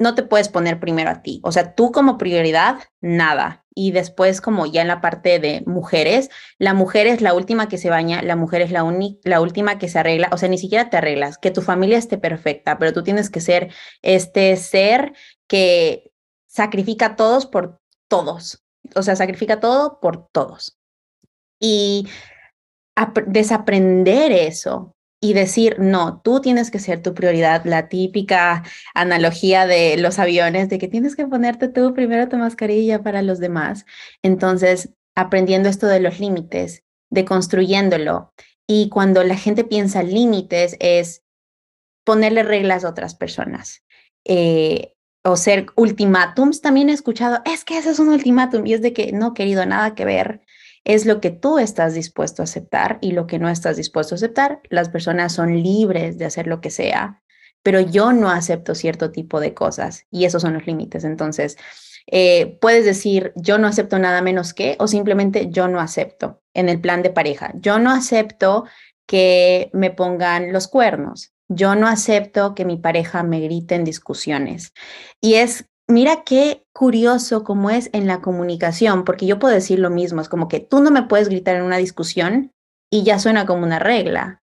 [0.00, 1.40] no te puedes poner primero a ti.
[1.44, 3.64] O sea, tú como prioridad, nada.
[3.74, 7.78] Y después, como ya en la parte de mujeres, la mujer es la última que
[7.78, 8.82] se baña, la mujer es la,
[9.24, 10.30] la última que se arregla.
[10.32, 13.40] O sea, ni siquiera te arreglas, que tu familia esté perfecta, pero tú tienes que
[13.40, 15.12] ser este ser
[15.46, 16.10] que
[16.46, 18.64] sacrifica a todos por todos.
[18.96, 20.78] O sea, sacrifica todo por todos.
[21.60, 22.08] Y
[23.26, 29.98] desaprender eso y decir, no, tú tienes que ser tu prioridad, la típica analogía de
[29.98, 33.84] los aviones, de que tienes que ponerte tú primero tu mascarilla para los demás.
[34.22, 38.32] Entonces, aprendiendo esto de los límites, de construyéndolo.
[38.66, 41.22] Y cuando la gente piensa límites es
[42.04, 43.84] ponerle reglas a otras personas.
[44.24, 48.80] Eh, o ser ultimátums, también he escuchado, es que ese es un ultimátum y es
[48.80, 50.40] de que no, querido, nada que ver
[50.84, 54.16] es lo que tú estás dispuesto a aceptar y lo que no estás dispuesto a
[54.16, 54.60] aceptar.
[54.68, 57.22] Las personas son libres de hacer lo que sea,
[57.62, 61.04] pero yo no acepto cierto tipo de cosas y esos son los límites.
[61.04, 61.56] Entonces,
[62.06, 66.68] eh, puedes decir yo no acepto nada menos que o simplemente yo no acepto en
[66.68, 67.52] el plan de pareja.
[67.56, 68.64] Yo no acepto
[69.06, 71.32] que me pongan los cuernos.
[71.48, 74.72] Yo no acepto que mi pareja me grite en discusiones.
[75.20, 79.90] Y es mira qué curioso como es en la comunicación, porque yo puedo decir lo
[79.90, 82.52] mismo, es como que tú no me puedes gritar en una discusión
[82.90, 84.42] y ya suena como una regla.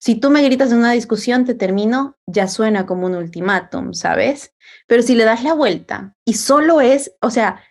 [0.00, 4.54] Si tú me gritas en una discusión, te termino, ya suena como un ultimátum, ¿sabes?
[4.86, 7.62] Pero si le das la vuelta y solo es, o sea,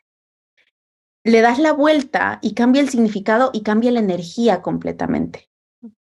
[1.23, 5.49] le das la vuelta y cambia el significado y cambia la energía completamente.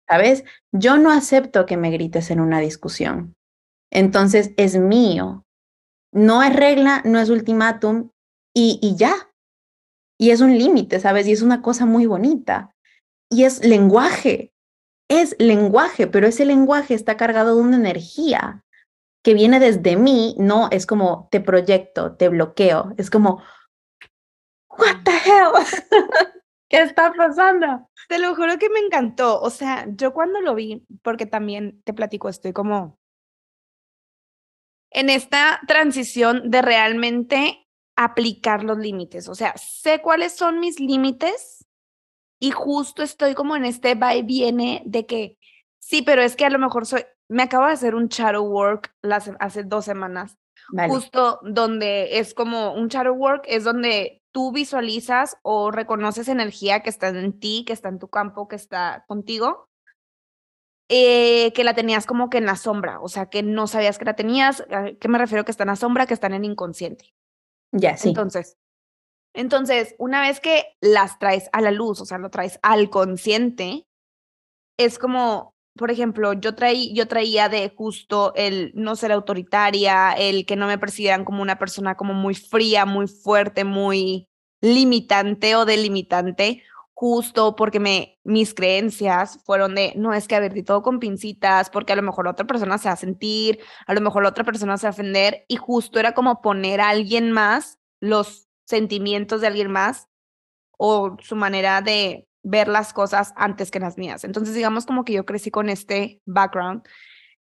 [0.09, 0.45] ¿Sabes?
[0.73, 3.35] Yo no acepto que me grites en una discusión.
[3.91, 5.45] Entonces es mío.
[6.13, 8.11] No es regla, no es ultimátum
[8.55, 9.15] y, y ya.
[10.19, 11.27] Y es un límite, ¿sabes?
[11.27, 12.75] Y es una cosa muy bonita.
[13.31, 14.53] Y es lenguaje.
[15.09, 18.63] Es lenguaje, pero ese lenguaje está cargado de una energía
[19.23, 22.93] que viene desde mí, no es como te proyecto, te bloqueo.
[22.97, 23.43] Es como,
[24.69, 25.53] what the hell?
[26.69, 27.89] ¿Qué está pasando?
[28.09, 29.41] Te lo juro que me encantó.
[29.41, 32.99] O sea, yo cuando lo vi, porque también te platico, estoy como
[34.95, 39.29] en esta transición de realmente aplicar los límites.
[39.29, 41.67] O sea, sé cuáles son mis límites
[42.41, 45.39] y justo estoy como en este va y viene de que
[45.79, 48.95] sí, pero es que a lo mejor soy, me acabo de hacer un shadow work
[49.03, 50.39] las, hace dos semanas,
[50.89, 56.91] justo donde es como un shadow work, es donde tú visualizas o reconoces energía que
[56.91, 59.69] está en ti, que está en tu campo, que está contigo
[60.95, 64.05] eh, que la tenías como que en la sombra, o sea, que no sabías que
[64.05, 64.63] la tenías.
[65.01, 66.05] ¿Qué me refiero que está en la sombra?
[66.05, 67.15] Que están en inconsciente.
[67.73, 68.11] Ya, sí.
[68.11, 68.59] Entonces,
[69.33, 73.87] entonces, una vez que las traes a la luz, o sea, lo traes al consciente,
[74.77, 80.45] es como, por ejemplo, yo, traí, yo traía de justo el no ser autoritaria, el
[80.45, 84.29] que no me percibieran como una persona como muy fría, muy fuerte, muy
[84.61, 86.63] limitante o delimitante,
[87.03, 91.69] justo porque me, mis creencias fueron de, no, es que a ver, todo con pincitas,
[91.69, 94.79] porque a lo mejor otra persona se va a sentir, a lo mejor otra persona
[94.79, 99.49] se va a ofender, y justo era como poner a alguien más los sentimientos de
[99.49, 100.11] alguien más
[100.79, 104.23] o su manera de ver las cosas antes que las mías.
[104.23, 106.85] Entonces, digamos como que yo crecí con este background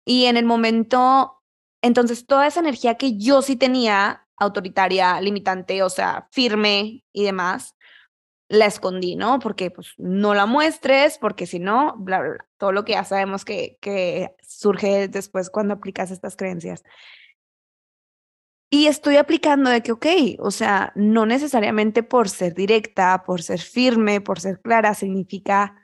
[0.07, 1.43] y en el momento,
[1.83, 7.77] entonces toda esa energía que yo sí tenía, autoritaria, limitante, o sea, firme y demás,
[8.53, 9.39] la escondí, ¿no?
[9.39, 13.47] Porque pues no la muestres, porque si no, bla, bla, todo lo que ya sabemos
[13.47, 16.85] que, que surge después cuando aplicas estas creencias.
[18.71, 20.07] Y estoy aplicando de que, ok,
[20.39, 25.75] o sea, no necesariamente por ser directa, por ser firme, por ser clara, significa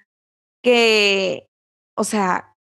[0.62, 1.48] que,
[1.96, 2.54] o sea,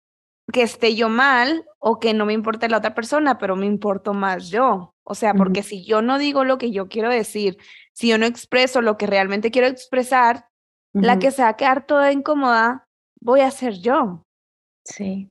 [0.52, 4.14] que esté yo mal o que no me importe la otra persona, pero me importo
[4.14, 4.94] más yo.
[5.04, 7.58] O sea, porque si yo no digo lo que yo quiero decir,
[7.92, 10.48] si yo no expreso lo que realmente quiero expresar,
[10.92, 12.88] la que se va a quedar toda incómoda
[13.20, 14.24] voy a ser yo.
[14.84, 15.30] Sí.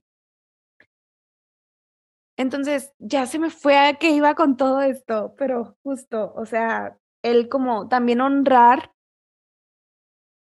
[2.36, 6.96] Entonces, ya se me fue a que iba con todo esto, pero justo, o sea,
[7.22, 8.92] el como también honrar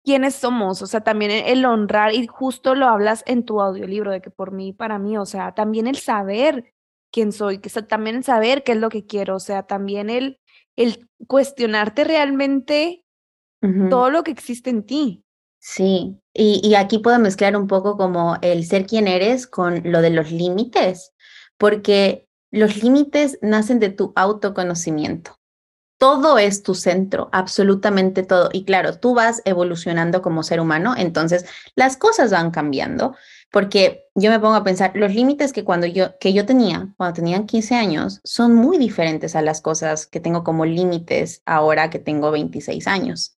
[0.03, 4.21] quiénes somos, o sea, también el honrar, y justo lo hablas en tu audiolibro, de
[4.21, 6.73] que por mí, para mí, o sea, también el saber
[7.11, 10.39] quién soy, que también saber qué es lo que quiero, o sea, también el,
[10.75, 13.03] el cuestionarte realmente
[13.91, 15.23] todo lo que existe en ti.
[15.59, 20.01] Sí, y, y aquí puedo mezclar un poco como el ser quien eres con lo
[20.01, 21.13] de los límites,
[21.59, 25.37] porque los límites nacen de tu autoconocimiento.
[26.01, 28.49] Todo es tu centro, absolutamente todo.
[28.51, 33.15] Y claro, tú vas evolucionando como ser humano, entonces las cosas van cambiando,
[33.51, 37.13] porque yo me pongo a pensar, los límites que, cuando yo, que yo tenía cuando
[37.13, 41.99] tenían 15 años son muy diferentes a las cosas que tengo como límites ahora que
[41.99, 43.37] tengo 26 años.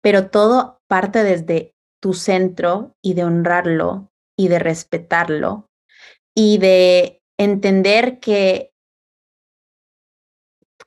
[0.00, 5.70] Pero todo parte desde tu centro y de honrarlo y de respetarlo
[6.34, 8.72] y de entender que,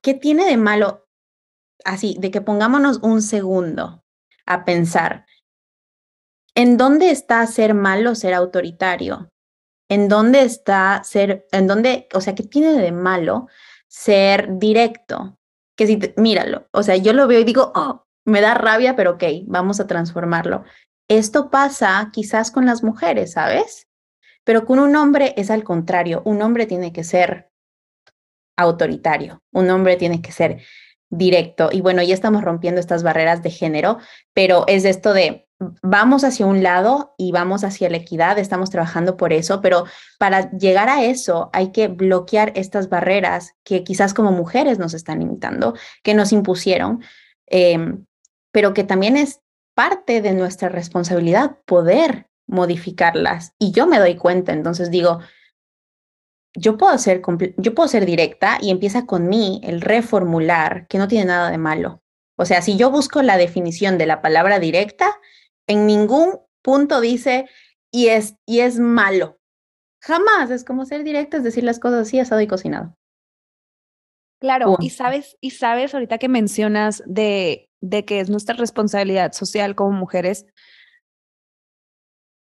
[0.01, 1.04] ¿qué tiene de malo?
[1.85, 4.03] Así, de que pongámonos un segundo
[4.45, 5.25] a pensar,
[6.55, 9.29] ¿En dónde está ser malo, ser autoritario?
[9.89, 13.47] ¿En dónde está ser, en dónde, o sea, qué tiene de malo
[13.87, 15.37] ser directo?
[15.75, 19.11] Que si, míralo, o sea, yo lo veo y digo, oh, me da rabia, pero
[19.11, 20.63] ok, vamos a transformarlo.
[21.09, 23.87] Esto pasa quizás con las mujeres, ¿sabes?
[24.45, 27.51] Pero con un hombre es al contrario, un hombre tiene que ser
[28.57, 30.61] autoritario, un hombre tiene que ser
[31.09, 31.69] directo.
[31.71, 33.99] Y bueno, ya estamos rompiendo estas barreras de género,
[34.33, 35.45] pero es esto de
[35.81, 39.85] vamos hacia un lado y vamos hacia la equidad, estamos trabajando por eso, pero
[40.19, 45.19] para llegar a eso hay que bloquear estas barreras que quizás como mujeres nos están
[45.19, 47.01] limitando, que nos impusieron,
[47.47, 48.05] em,
[48.51, 49.39] pero que también es
[49.75, 53.53] parte de nuestra responsabilidad poder modificarlas.
[53.57, 55.19] Y yo me doy cuenta, entonces digo,
[56.55, 57.21] yo puedo ser,
[57.57, 61.57] yo puedo ser directa y empieza con mí el reformular, que no tiene nada de
[61.57, 62.01] malo.
[62.37, 65.19] O sea, si yo busco la definición de la palabra directa,
[65.67, 67.47] en ningún punto dice
[67.91, 69.39] y es, y es malo.
[70.01, 72.95] Jamás, es como ser directo, es decir las cosas así, asado y cocinado.
[74.39, 79.75] Claro, y sabes, y sabes ahorita que mencionas de, de que es nuestra responsabilidad social
[79.75, 80.45] como mujeres,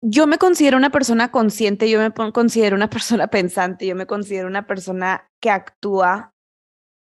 [0.06, 4.46] yo me considero una persona consciente, yo me considero una persona pensante, yo me considero
[4.46, 6.34] una persona que actúa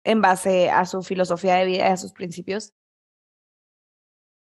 [0.04, 2.74] en base a su filosofía de vida y a sus principios.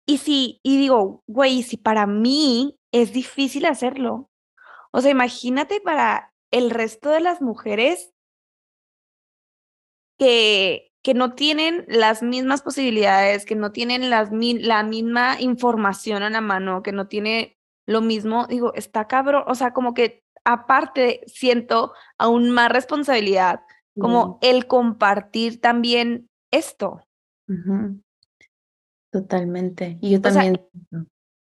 [0.04, 4.30] Y si, y digo, güey, si para mí es difícil hacerlo,
[4.90, 8.12] o sea, imagínate para el resto de las mujeres
[10.18, 16.30] que, que no tienen las mismas posibilidades, que no tienen las, la misma información a
[16.30, 21.22] la mano, que no tiene lo mismo, digo, está cabrón, o sea, como que aparte
[21.26, 23.60] siento aún más responsabilidad,
[23.98, 27.06] como el compartir también esto.
[29.10, 29.98] Totalmente.
[30.00, 30.66] Y yo también.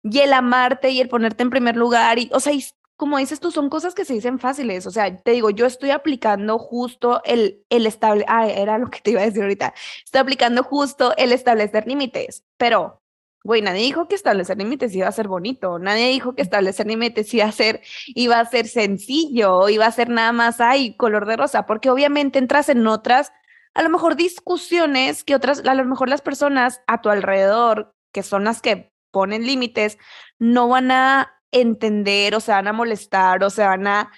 [0.04, 2.54] y el amarte y el ponerte en primer lugar, y, o sea,
[2.96, 4.86] como dices tú, son cosas que se dicen fáciles.
[4.86, 9.02] O sea, te digo, yo estoy aplicando justo el, el estable, ah, era lo que
[9.02, 9.74] te iba a decir ahorita.
[10.06, 13.02] Estoy aplicando justo el establecer límites, pero,
[13.44, 15.78] güey, nadie dijo que establecer límites iba a ser bonito.
[15.78, 20.10] Nadie dijo que establecer límites iba a ser, iba a ser sencillo, iba a ser
[20.10, 23.32] nada más, ay, color de rosa, porque obviamente entras en otras,
[23.74, 28.24] a lo mejor discusiones que otras, a lo mejor las personas a tu alrededor, que
[28.24, 29.98] son las que ponen límites,
[30.40, 34.12] no van a entender o se van a molestar o se van a...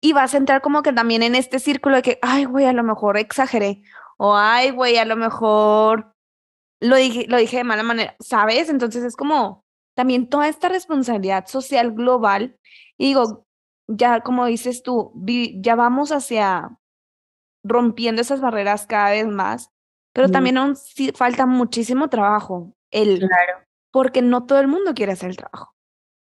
[0.00, 2.72] Y vas a entrar como que también en este círculo de que, ay, güey, a
[2.72, 3.82] lo mejor exageré.
[4.16, 6.14] O, ay, güey, a lo mejor
[6.80, 8.68] lo dije, lo dije de mala manera, ¿sabes?
[8.68, 9.64] Entonces es como
[9.94, 12.58] también toda esta responsabilidad social global.
[12.96, 13.46] Y digo,
[13.88, 15.12] ya como dices tú,
[15.56, 16.78] ya vamos hacia
[17.64, 19.70] rompiendo esas barreras cada vez más,
[20.12, 20.76] pero también aún
[21.14, 22.74] falta muchísimo trabajo.
[22.90, 23.64] El, claro.
[23.90, 25.74] Porque no todo el mundo quiere hacer el trabajo.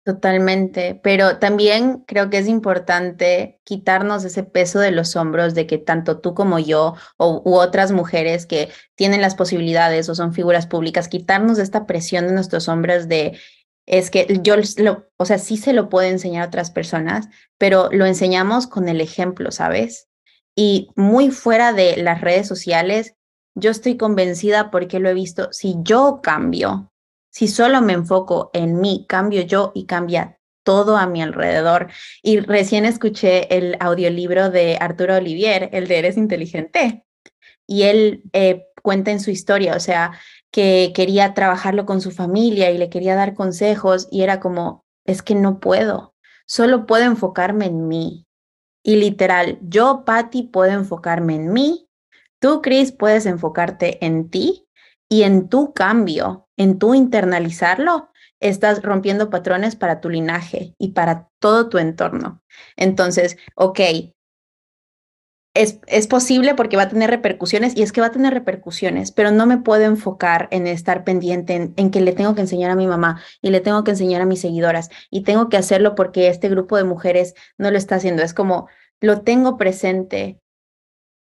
[0.07, 5.79] Totalmente, pero también creo que es importante quitarnos ese peso de los hombros de que
[5.79, 10.69] tanto tú como yo o, u otras mujeres que tienen las posibilidades o son figuras
[10.69, 13.37] públicas, quitarnos esta presión de nuestros hombros de
[13.85, 14.55] es que yo,
[15.17, 17.29] o sea, sí se lo puedo enseñar a otras personas,
[17.59, 20.07] pero lo enseñamos con el ejemplo, ¿sabes?
[20.55, 23.17] Y muy fuera de las redes sociales,
[23.57, 26.93] yo estoy convencida porque lo he visto, si yo cambio,
[27.37, 31.89] si solo me enfoco en mí, cambio yo y cambia todo a mi alrededor.
[32.23, 37.05] Y recién escuché el audiolibro de Arturo Olivier, el de Eres Inteligente,
[37.67, 40.13] y él eh, cuenta en su historia, o sea,
[40.51, 45.21] que quería trabajarlo con su familia y le quería dar consejos y era como, es
[45.21, 46.15] que no puedo,
[46.47, 48.27] solo puedo enfocarme en mí.
[48.83, 51.87] Y literal, yo, Patty, puedo enfocarme en mí,
[52.41, 54.67] tú, Chris, puedes enfocarte en ti
[55.07, 61.29] y en tu cambio, en tu internalizarlo, estás rompiendo patrones para tu linaje y para
[61.39, 62.43] todo tu entorno.
[62.77, 63.81] Entonces, ok,
[65.55, 69.11] es, es, posible porque va a tener repercusiones y es que va a tener repercusiones,
[69.11, 72.71] pero no me puedo enfocar en estar pendiente en, en, que le tengo que enseñar
[72.71, 75.95] a mi mamá y le tengo que enseñar a mis seguidoras y tengo que hacerlo
[75.95, 78.23] porque este grupo de mujeres no lo está haciendo.
[78.23, 78.69] Es como
[79.01, 80.41] lo tengo presente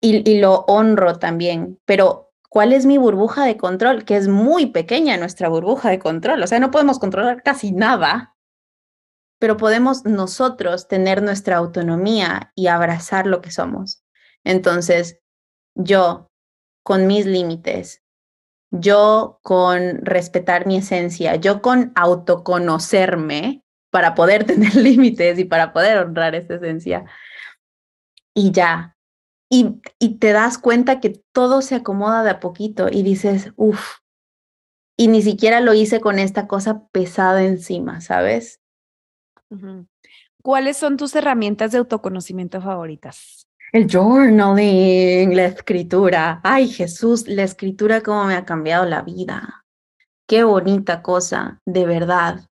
[0.00, 4.04] y, y lo honro también, pero ¿Cuál es mi burbuja de control?
[4.04, 6.42] Que es muy pequeña nuestra burbuja de control.
[6.42, 8.36] O sea, no podemos controlar casi nada,
[9.38, 14.02] pero podemos nosotros tener nuestra autonomía y abrazar lo que somos.
[14.44, 15.20] Entonces,
[15.74, 16.30] yo,
[16.82, 18.02] con mis límites,
[18.70, 25.98] yo con respetar mi esencia, yo con autoconocerme para poder tener límites y para poder
[25.98, 27.04] honrar esa esencia.
[28.34, 28.95] Y ya,
[29.48, 33.98] y, y te das cuenta que todo se acomoda de a poquito y dices, uff,
[34.96, 38.60] y ni siquiera lo hice con esta cosa pesada encima, ¿sabes?
[40.42, 43.46] ¿Cuáles son tus herramientas de autoconocimiento favoritas?
[43.72, 46.40] El journaling, la escritura.
[46.42, 49.66] Ay, Jesús, la escritura cómo me ha cambiado la vida.
[50.26, 52.48] Qué bonita cosa, de verdad.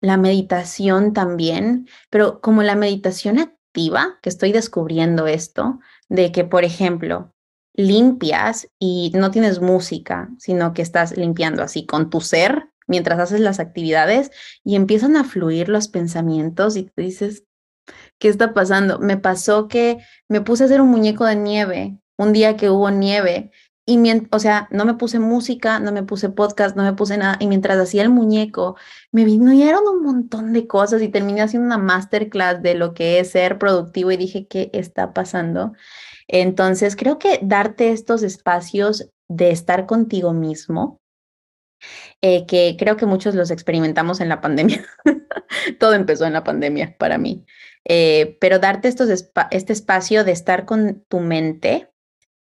[0.00, 6.64] La meditación también, pero como la meditación activa, que estoy descubriendo esto, de que, por
[6.64, 7.32] ejemplo,
[7.74, 13.40] limpias y no tienes música, sino que estás limpiando así con tu ser mientras haces
[13.40, 14.30] las actividades
[14.64, 17.44] y empiezan a fluir los pensamientos y dices,
[18.18, 18.98] ¿qué está pasando?
[18.98, 19.98] Me pasó que
[20.28, 23.50] me puse a hacer un muñeco de nieve un día que hubo nieve
[23.88, 23.98] y,
[24.32, 27.36] o sea, no me puse música, no me puse podcast, no me puse nada.
[27.38, 28.76] Y mientras hacía el muñeco,
[29.12, 33.30] me vinieron un montón de cosas y terminé haciendo una masterclass de lo que es
[33.30, 35.72] ser productivo y dije, ¿qué está pasando?
[36.26, 41.00] Entonces, creo que darte estos espacios de estar contigo mismo,
[42.22, 44.84] eh, que creo que muchos los experimentamos en la pandemia.
[45.78, 47.46] Todo empezó en la pandemia para mí.
[47.84, 49.08] Eh, pero darte estos
[49.52, 51.88] este espacio de estar con tu mente,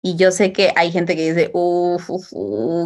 [0.06, 2.10] y yo sé que hay gente que dice, uff,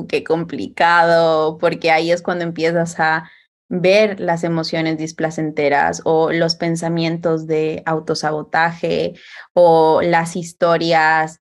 [0.07, 3.29] qué complicado, porque ahí es cuando empiezas a
[3.69, 9.15] ver las emociones displacenteras o los pensamientos de autosabotaje
[9.53, 11.39] o las historias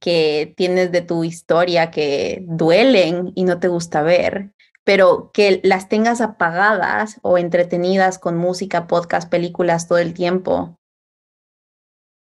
[0.00, 4.52] que tienes de tu historia que duelen y no te gusta ver,
[4.82, 10.78] pero que las tengas apagadas o entretenidas con música, podcast, películas todo el tiempo,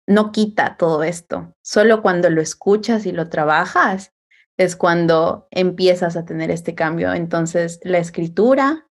[0.07, 1.53] no quita todo esto.
[1.61, 4.13] Solo cuando lo escuchas y lo trabajas
[4.55, 7.13] es cuando empiezas a tener este cambio.
[7.13, 8.87] Entonces, la escritura,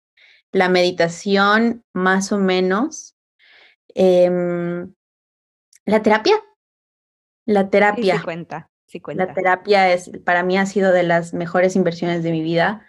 [0.51, 3.15] la meditación, más o menos,
[3.93, 4.93] em,
[5.85, 6.35] la terapia.
[7.45, 8.17] La terapia.
[8.17, 9.25] Sí, cuenta, sí cuenta.
[9.25, 12.85] La terapia es, para mí ha sido de las mejores inversiones de mi vida.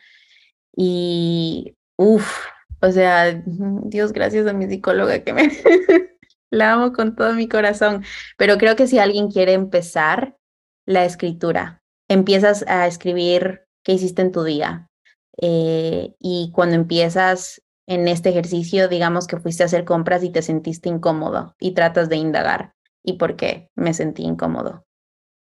[0.75, 2.47] Y, uff,
[2.81, 5.51] o sea, Dios gracias a mi psicóloga que me,
[6.55, 8.05] la amo con todo mi corazón.
[8.37, 10.37] Pero creo que si alguien quiere empezar
[10.87, 14.91] la escritura, empiezas a escribir qué hiciste en tu día.
[15.41, 20.43] Eh, y cuando empiezas en este ejercicio, digamos que fuiste a hacer compras y te
[20.43, 22.75] sentiste incómodo y tratas de indagar.
[23.03, 24.87] ¿Y por qué me sentí incómodo?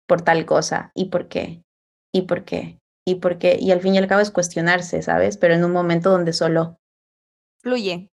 [0.07, 0.93] Por tal cosa.
[0.95, 1.65] ¿Y por qué?
[2.13, 2.81] ¿Y por qué?
[3.07, 3.57] ¿Y por qué?
[3.61, 5.37] Y al fin y al cabo es cuestionarse, ¿sabes?
[5.39, 6.79] Pero en un momento donde solo
[7.63, 8.11] fluye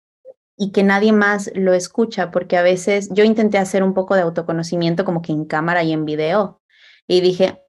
[0.63, 4.21] y que nadie más lo escucha, porque a veces yo intenté hacer un poco de
[4.21, 6.61] autoconocimiento como que en cámara y en video
[7.09, 7.63] y dije,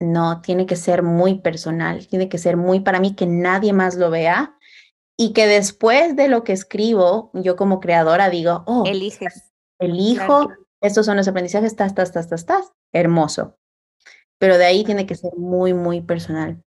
[0.00, 3.96] no, tiene que ser muy personal, tiene que ser muy para mí que nadie más
[3.96, 4.56] lo vea
[5.14, 9.52] y que después de lo que escribo, yo como creadora digo, oh, eliges.
[9.78, 10.48] Elijo,
[10.80, 13.58] estos son los aprendizajes, estás, estás, estás, estás, estás, hermoso.
[14.38, 16.64] Pero de ahí tiene que ser muy, muy personal.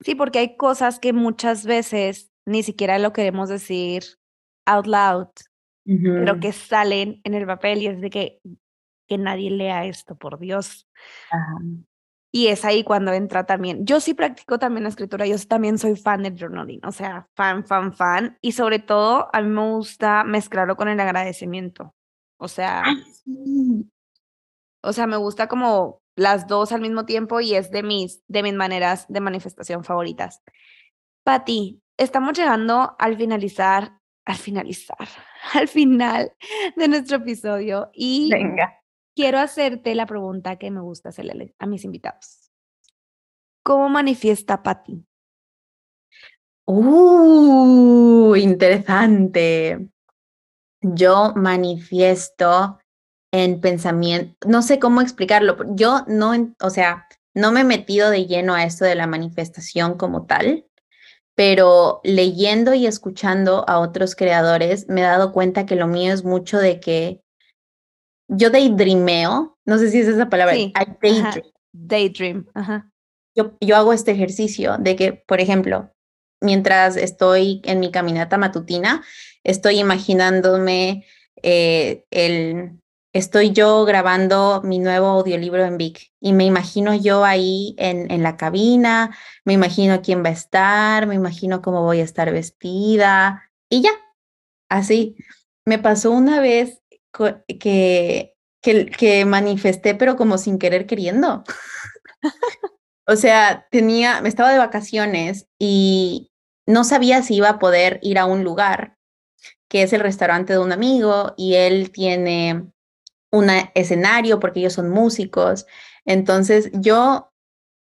[0.00, 4.19] Sí, porque hay cosas que muchas veces ni siquiera lo queremos decir
[4.70, 5.28] out loud,
[5.84, 8.40] pero que salen en el papel y es de que,
[9.08, 10.88] que nadie lea esto, por Dios.
[12.32, 13.84] Y es ahí cuando entra también.
[13.84, 17.64] Yo sí practico también la escritura, yo también soy fan del journaling, o sea, fan,
[17.66, 18.38] fan, fan.
[18.40, 21.94] Y sobre todo, a mí me gusta mezclarlo con el agradecimiento.
[22.38, 22.84] O sea,
[24.82, 28.42] o sea, me gusta como las dos al mismo tiempo y es de mis, de
[28.42, 30.42] mis maneras de manifestación favoritas.
[31.24, 33.99] Pati, estamos llegando al finalizar
[34.30, 35.08] al finalizar,
[35.54, 36.32] al final
[36.76, 37.90] de nuestro episodio.
[37.92, 38.30] Y
[39.14, 42.50] quiero hacerte la pregunta que me gusta hacerle a mis invitados.
[43.62, 45.04] ¿Cómo manifiesta Patti?
[46.66, 49.88] Uh, interesante.
[50.80, 52.78] Yo manifiesto
[53.32, 55.56] en pensamiento, no sé cómo explicarlo.
[55.74, 59.98] Yo no, o sea, no me he metido de lleno a esto de la manifestación
[59.98, 60.66] como tal,
[61.40, 66.22] pero leyendo y escuchando a otros creadores me he dado cuenta que lo mío es
[66.22, 67.22] mucho de que
[68.28, 70.70] yo daydreameo, no sé si es esa palabra, sí,
[71.72, 72.46] daydream.
[73.34, 75.90] Yo, yo hago este ejercicio de que, por ejemplo,
[76.42, 79.02] mientras estoy en mi caminata matutina,
[79.42, 81.06] estoy imaginándome
[81.42, 82.78] eh, el,
[83.12, 88.22] estoy yo grabando mi nuevo audiolibro en Vic y me imagino yo ahí en, en
[88.22, 93.50] la cabina, me imagino quién va a estar, me imagino cómo voy a estar vestida
[93.68, 93.90] y ya,
[94.68, 95.16] así.
[95.64, 96.80] Me pasó una vez
[97.48, 101.44] que, que, que manifesté, pero como sin querer queriendo.
[103.06, 106.32] o sea, tenía, me estaba de vacaciones y
[106.66, 108.96] no sabía si iba a poder ir a un lugar
[109.68, 112.70] que es el restaurante de un amigo y él tiene
[113.30, 115.66] un escenario porque ellos son músicos.
[116.04, 117.30] Entonces yo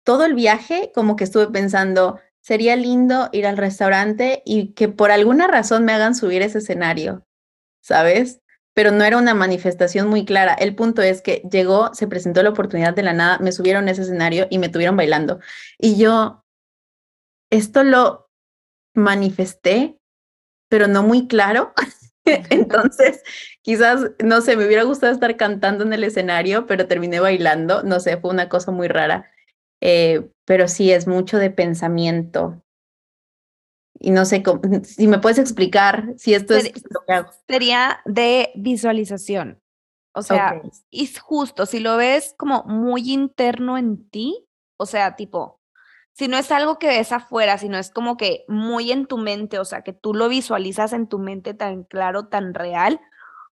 [0.05, 5.11] todo el viaje como que estuve pensando, sería lindo ir al restaurante y que por
[5.11, 7.27] alguna razón me hagan subir ese escenario,
[7.83, 8.41] ¿sabes?
[8.75, 10.55] Pero no era una manifestación muy clara.
[10.55, 13.91] El punto es que llegó, se presentó la oportunidad de la nada, me subieron a
[13.91, 15.41] ese escenario y me tuvieron bailando.
[15.79, 16.45] Y yo,
[17.51, 18.31] esto lo
[18.95, 19.99] manifesté,
[20.69, 21.73] pero no muy claro.
[22.25, 23.23] Entonces,
[23.63, 28.01] quizás, no sé, me hubiera gustado estar cantando en el escenario, pero terminé bailando, no
[28.01, 29.31] sé, fue una cosa muy rara.
[29.81, 32.63] Eh, pero sí, es mucho de pensamiento.
[33.99, 34.43] Y no sé
[34.85, 37.31] si me puedes explicar si esto es lo que hago.
[37.49, 39.61] Sería de visualización.
[40.13, 44.45] O sea, es justo, si lo ves como muy interno en ti,
[44.77, 45.61] o sea, tipo,
[46.13, 49.61] si no es algo que ves afuera, sino es como que muy en tu mente,
[49.61, 53.01] o sea, que tú lo visualizas en tu mente tan claro, tan real,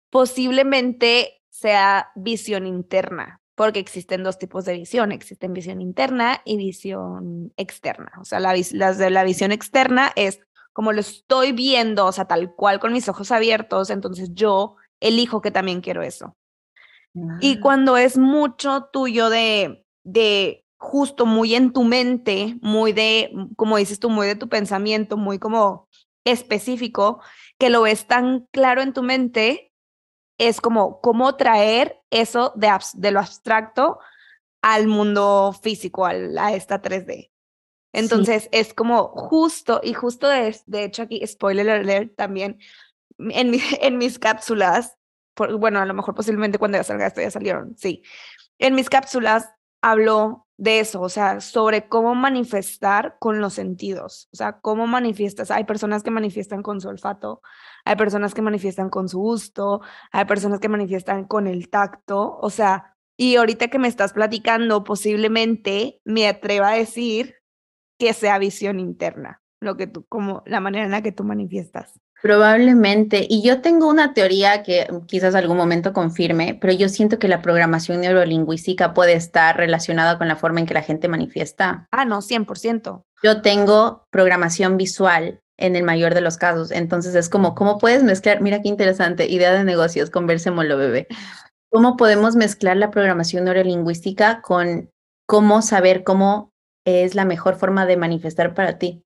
[0.09, 7.53] posiblemente sea visión interna, porque existen dos tipos de visión, existen visión interna y visión
[7.57, 8.11] externa.
[8.19, 10.39] O sea, la, las de la visión externa es
[10.73, 15.41] como lo estoy viendo, o sea, tal cual con mis ojos abiertos, entonces yo elijo
[15.41, 16.37] que también quiero eso.
[17.41, 17.59] Y ah.
[17.61, 23.99] cuando es mucho tuyo de, de justo muy en tu mente, muy de, como dices
[23.99, 25.89] tú, muy de tu pensamiento, muy como
[26.23, 27.21] específico
[27.57, 29.68] que lo ves tan claro en tu mente,
[30.39, 33.99] es como cómo traer eso de, de lo abstracto
[34.61, 37.29] al mundo físico, a esta 3D.
[37.93, 42.59] Entonces es como justo, y justo de, de hecho aquí, spoiler alert también,
[43.17, 44.97] en, en mis cápsulas,
[45.35, 48.03] bueno, a lo mejor posiblemente cuando ya salga esto ya salieron, sí.
[48.57, 49.49] En mis cápsulas
[49.81, 55.51] hablo de eso, o sea, sobre cómo manifestar con los sentidos, o sea, cómo manifiestas.
[55.51, 57.41] Hay personas que manifiestan con su olfato,
[57.85, 59.79] hay personas que manifiestan con su gusto,
[60.11, 64.83] hay personas que manifiestan con el tacto, o sea, y ahorita que me estás platicando,
[64.83, 67.35] posiblemente me atreva a decir
[67.97, 72.01] que sea visión interna, lo que tú, como la manera en la que tú manifiestas.
[72.21, 73.25] Probablemente.
[73.29, 77.41] Y yo tengo una teoría que quizás algún momento confirme, pero yo siento que la
[77.41, 81.87] programación neurolingüística puede estar relacionada con la forma en que la gente manifiesta.
[81.91, 83.03] Ah, no, 100%.
[83.23, 86.71] Yo tengo programación visual en el mayor de los casos.
[86.71, 88.41] Entonces es como, ¿cómo puedes mezclar?
[88.41, 91.07] Mira qué interesante, idea de negocios, conversémoslo, bebé.
[91.69, 94.89] ¿Cómo podemos mezclar la programación neurolingüística con
[95.27, 96.51] cómo saber cómo
[96.85, 99.03] es la mejor forma de manifestar para ti?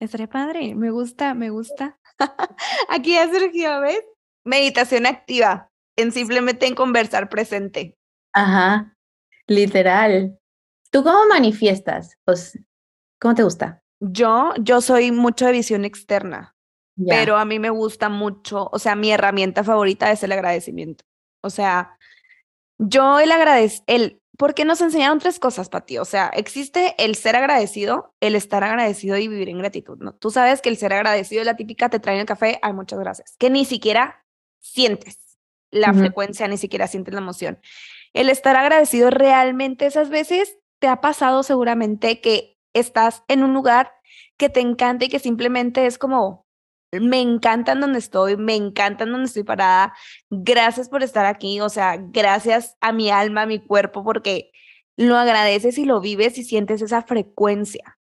[0.00, 1.98] Estaría padre, me gusta, me gusta.
[2.88, 4.02] Aquí ya surgió, ¿ves?
[4.44, 7.96] Meditación activa, en simplemente en conversar presente.
[8.32, 8.96] Ajá,
[9.46, 10.38] literal.
[10.90, 12.16] ¿Tú cómo manifiestas?
[12.24, 12.58] Pues,
[13.20, 13.82] ¿cómo te gusta?
[14.00, 16.54] Yo, yo soy mucho de visión externa,
[17.08, 21.04] pero a mí me gusta mucho, o sea, mi herramienta favorita es el agradecimiento.
[21.42, 21.98] O sea,
[22.78, 25.98] yo el agradec el porque nos enseñaron tres cosas, Pati.
[25.98, 29.98] O sea, existe el ser agradecido, el estar agradecido y vivir en gratitud.
[29.98, 30.14] ¿no?
[30.14, 32.98] Tú sabes que el ser agradecido es la típica, te traen el café, ay, muchas
[32.98, 34.24] gracias, que ni siquiera
[34.60, 35.38] sientes
[35.70, 37.58] la frecuencia, ni siquiera sientes la emoción.
[38.12, 43.92] El estar agradecido realmente esas veces te ha pasado seguramente que estás en un lugar
[44.36, 46.43] que te encanta y que simplemente es como,
[47.00, 49.94] me encanta en donde estoy, me encanta en donde estoy parada.
[50.30, 54.50] Gracias por estar aquí, o sea, gracias a mi alma, a mi cuerpo, porque
[54.96, 57.98] lo agradeces y lo vives y sientes esa frecuencia.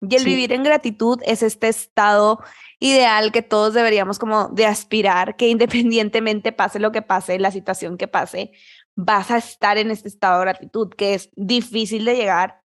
[0.00, 2.40] Y el vivir en gratitud es este estado
[2.78, 7.96] ideal que todos deberíamos como de aspirar, que independientemente pase lo que pase, la situación
[7.96, 8.52] que pase,
[8.96, 12.60] vas a estar en este estado de gratitud, que es difícil de llegar.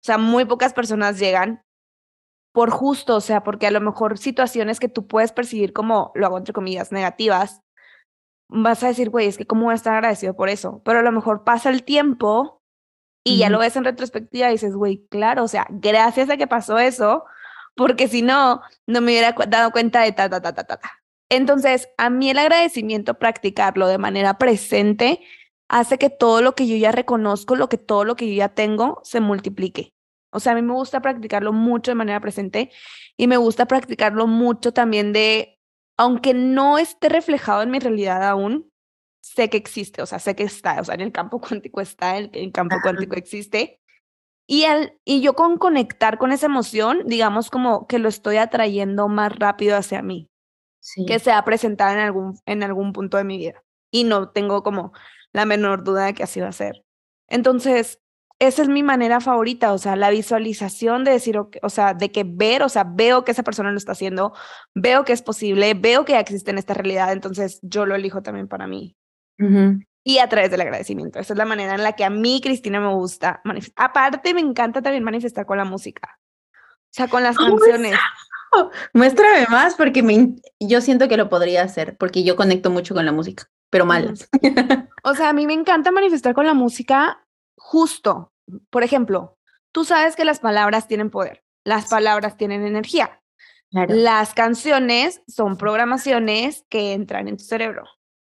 [0.00, 1.62] O sea, muy pocas personas llegan
[2.52, 6.26] por justo, o sea, porque a lo mejor situaciones que tú puedes percibir como, lo
[6.26, 7.62] hago entre comillas, negativas,
[8.48, 11.02] vas a decir, güey, es que cómo voy a estar agradecido por eso, pero a
[11.02, 12.62] lo mejor pasa el tiempo
[13.24, 16.46] y ya lo ves en retrospectiva y dices, güey, claro, o sea, gracias a que
[16.46, 17.24] pasó eso,
[17.76, 20.80] porque si no, no me hubiera dado cuenta de ta, ta, ta, ta, ta.
[21.28, 25.20] Entonces, a mí el agradecimiento, practicarlo de manera presente,
[25.68, 28.48] hace que todo lo que yo ya reconozco, lo que todo lo que yo ya
[28.48, 29.92] tengo, se multiplique.
[30.38, 32.70] O sea, a mí me gusta practicarlo mucho de manera presente
[33.16, 35.58] y me gusta practicarlo mucho también de,
[35.96, 38.70] aunque no esté reflejado en mi realidad aún,
[39.20, 42.18] sé que existe, o sea, sé que está, o sea, en el campo cuántico está,
[42.18, 43.80] en el campo cuántico existe.
[44.46, 49.08] Y, al, y yo con conectar con esa emoción, digamos como que lo estoy atrayendo
[49.08, 50.30] más rápido hacia mí,
[51.08, 53.64] que se ha presentado en algún, en algún punto de mi vida.
[53.90, 54.92] Y no tengo como
[55.32, 56.84] la menor duda de que así va a ser.
[57.26, 58.00] Entonces,
[58.40, 62.24] esa es mi manera favorita, o sea, la visualización de decir, o sea, de que
[62.24, 64.32] ver, o sea, veo que esa persona lo está haciendo,
[64.74, 68.46] veo que es posible, veo que existe en esta realidad, entonces yo lo elijo también
[68.46, 68.96] para mí.
[70.04, 71.18] Y a través del agradecimiento.
[71.18, 73.90] Esa es la manera en la que a mí, Cristina, me gusta manifestar.
[73.90, 76.18] Aparte, me encanta también manifestar con la música.
[76.54, 77.94] O sea, con las canciones.
[78.94, 83.04] Muéstrame más porque me, yo siento que lo podría hacer porque yo conecto mucho con
[83.04, 84.14] la música, pero mal.
[85.04, 87.24] O sea, a mí me encanta manifestar con la música
[87.68, 88.32] justo.
[88.70, 89.36] Por ejemplo,
[89.72, 93.20] tú sabes que las palabras tienen poder, las palabras tienen energía.
[93.70, 97.84] Las canciones son programaciones que entran en tu cerebro.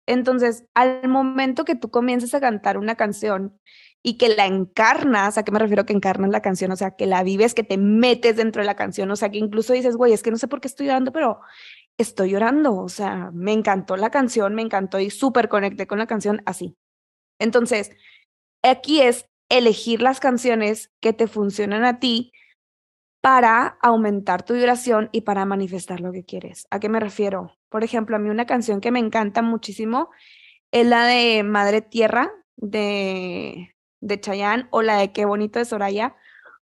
[0.06, 3.58] Entonces, al momento que tú comiences a cantar una canción
[4.04, 6.70] y que la encarnas, ¿a qué me refiero que encarnas la canción?
[6.70, 9.38] O sea, que la vives, que te metes dentro de la canción, o sea, que
[9.38, 11.40] incluso dices, güey, es que no sé por qué estoy llorando, pero
[11.98, 16.06] estoy llorando, o sea, me encantó la canción, me encantó y súper conecté con la
[16.06, 16.76] canción así.
[17.40, 17.90] Entonces,
[18.68, 22.32] aquí es elegir las canciones que te funcionan a ti
[23.20, 26.66] para aumentar tu vibración y para manifestar lo que quieres.
[26.70, 27.56] ¿A qué me refiero?
[27.70, 30.10] Por ejemplo, a mí una canción que me encanta muchísimo
[30.72, 36.16] es la de Madre Tierra de, de Chayanne o la de Qué Bonito de Soraya,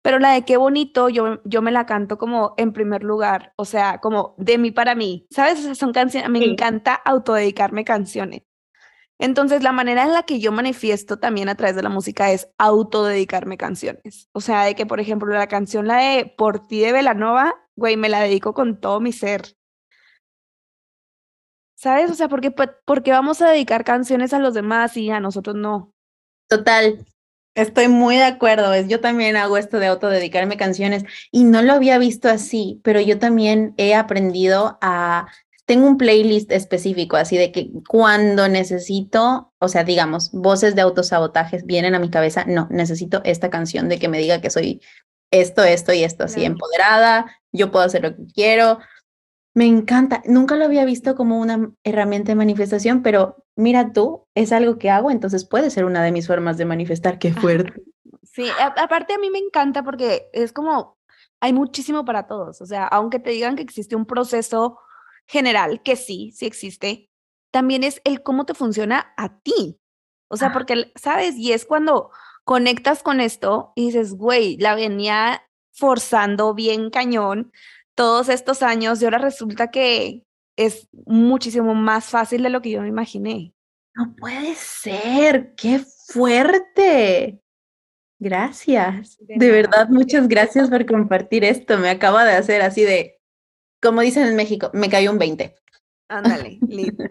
[0.01, 3.67] pero la de Qué Bonito yo, yo me la canto como en primer lugar, o
[3.67, 5.61] sea, como de mí para mí, ¿sabes?
[5.61, 8.48] Esas son canciones, me encanta autodedicarme canciones.
[9.19, 12.49] Entonces, la manera en la que yo manifiesto también a través de la música es
[12.57, 14.29] autodedicarme canciones.
[14.33, 17.97] O sea, de que, por ejemplo, la canción, la de Por ti de Velanova, güey,
[17.97, 19.57] me la dedico con todo mi ser.
[21.77, 22.11] ¿Sabes?
[22.11, 25.21] O sea, ¿por qué, ¿por qué vamos a dedicar canciones a los demás y a
[25.21, 25.93] nosotros no?
[26.49, 27.05] Total,
[27.59, 28.73] Estoy muy de acuerdo.
[28.83, 31.03] Yo también hago esto de autodedicarme canciones
[31.33, 35.27] y no lo había visto así, pero yo también he aprendido a
[35.69, 41.67] tengo un playlist específico, así de que cuando necesito, o sea, digamos, voces de autosabotajes
[41.67, 44.81] vienen a mi cabeza, no, necesito esta canción de que me diga que soy
[45.31, 48.79] esto, esto y esto, así empoderada, yo puedo hacer lo que quiero.
[49.53, 54.53] Me encanta, nunca lo había visto como una herramienta de manifestación, pero mira tú, es
[54.53, 57.83] algo que hago, entonces puede ser una de mis formas de manifestar, qué fuerte.
[58.23, 60.97] Sí, aparte a mí me encanta porque es como,
[61.41, 64.79] hay muchísimo para todos, o sea, aunque te digan que existe un proceso
[65.29, 67.09] general, que sí, sí existe,
[67.53, 69.79] también es el cómo te funciona a ti.
[70.29, 71.37] O sea, porque, ¿sabes?
[71.37, 72.11] Y es cuando
[72.45, 77.53] conectas con esto y dices, güey, la venía forzando bien cañón
[77.95, 80.25] todos estos años y ahora resulta que
[80.57, 83.55] es muchísimo más fácil de lo que yo me imaginé.
[83.95, 87.41] No puede ser, qué fuerte.
[88.19, 89.17] Gracias.
[89.21, 91.79] De, verdad, muchas gracias por compartir esto.
[91.79, 93.18] Me acaba de hacer así de,
[93.83, 95.55] como dicen en México, me cayó un 20.
[96.09, 97.05] Ándale, listo.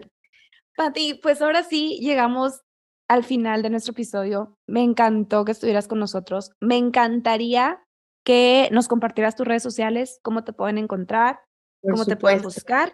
[0.76, 2.62] Pati, pues ahora sí llegamos
[3.08, 4.56] al final de nuestro episodio.
[4.68, 6.52] Me encantó que estuvieras con nosotros.
[6.60, 7.82] Me encantaría
[8.24, 11.40] que nos compartieras tus redes sociales, cómo te pueden encontrar,
[11.82, 12.92] cómo te pueden buscar.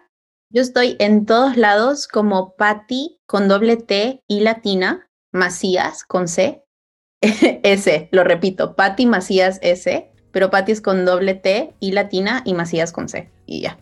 [0.49, 6.63] Yo estoy en todos lados como Patti con doble T y latina, Macías con C,
[7.21, 12.55] S, lo repito, Patti Macías S pero Patti es con doble T y latina y
[12.55, 13.29] Macías con C.
[13.45, 13.77] Y ya.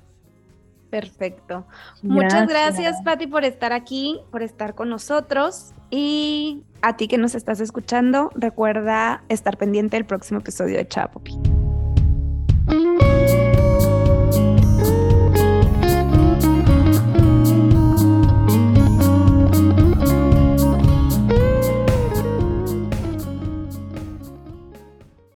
[0.92, 1.66] Perfecto.
[2.04, 5.72] Muchas gracias, Patti, por estar aquí, por estar con nosotros.
[5.90, 11.40] Y a ti que nos estás escuchando, recuerda estar pendiente del próximo episodio de Chapopi.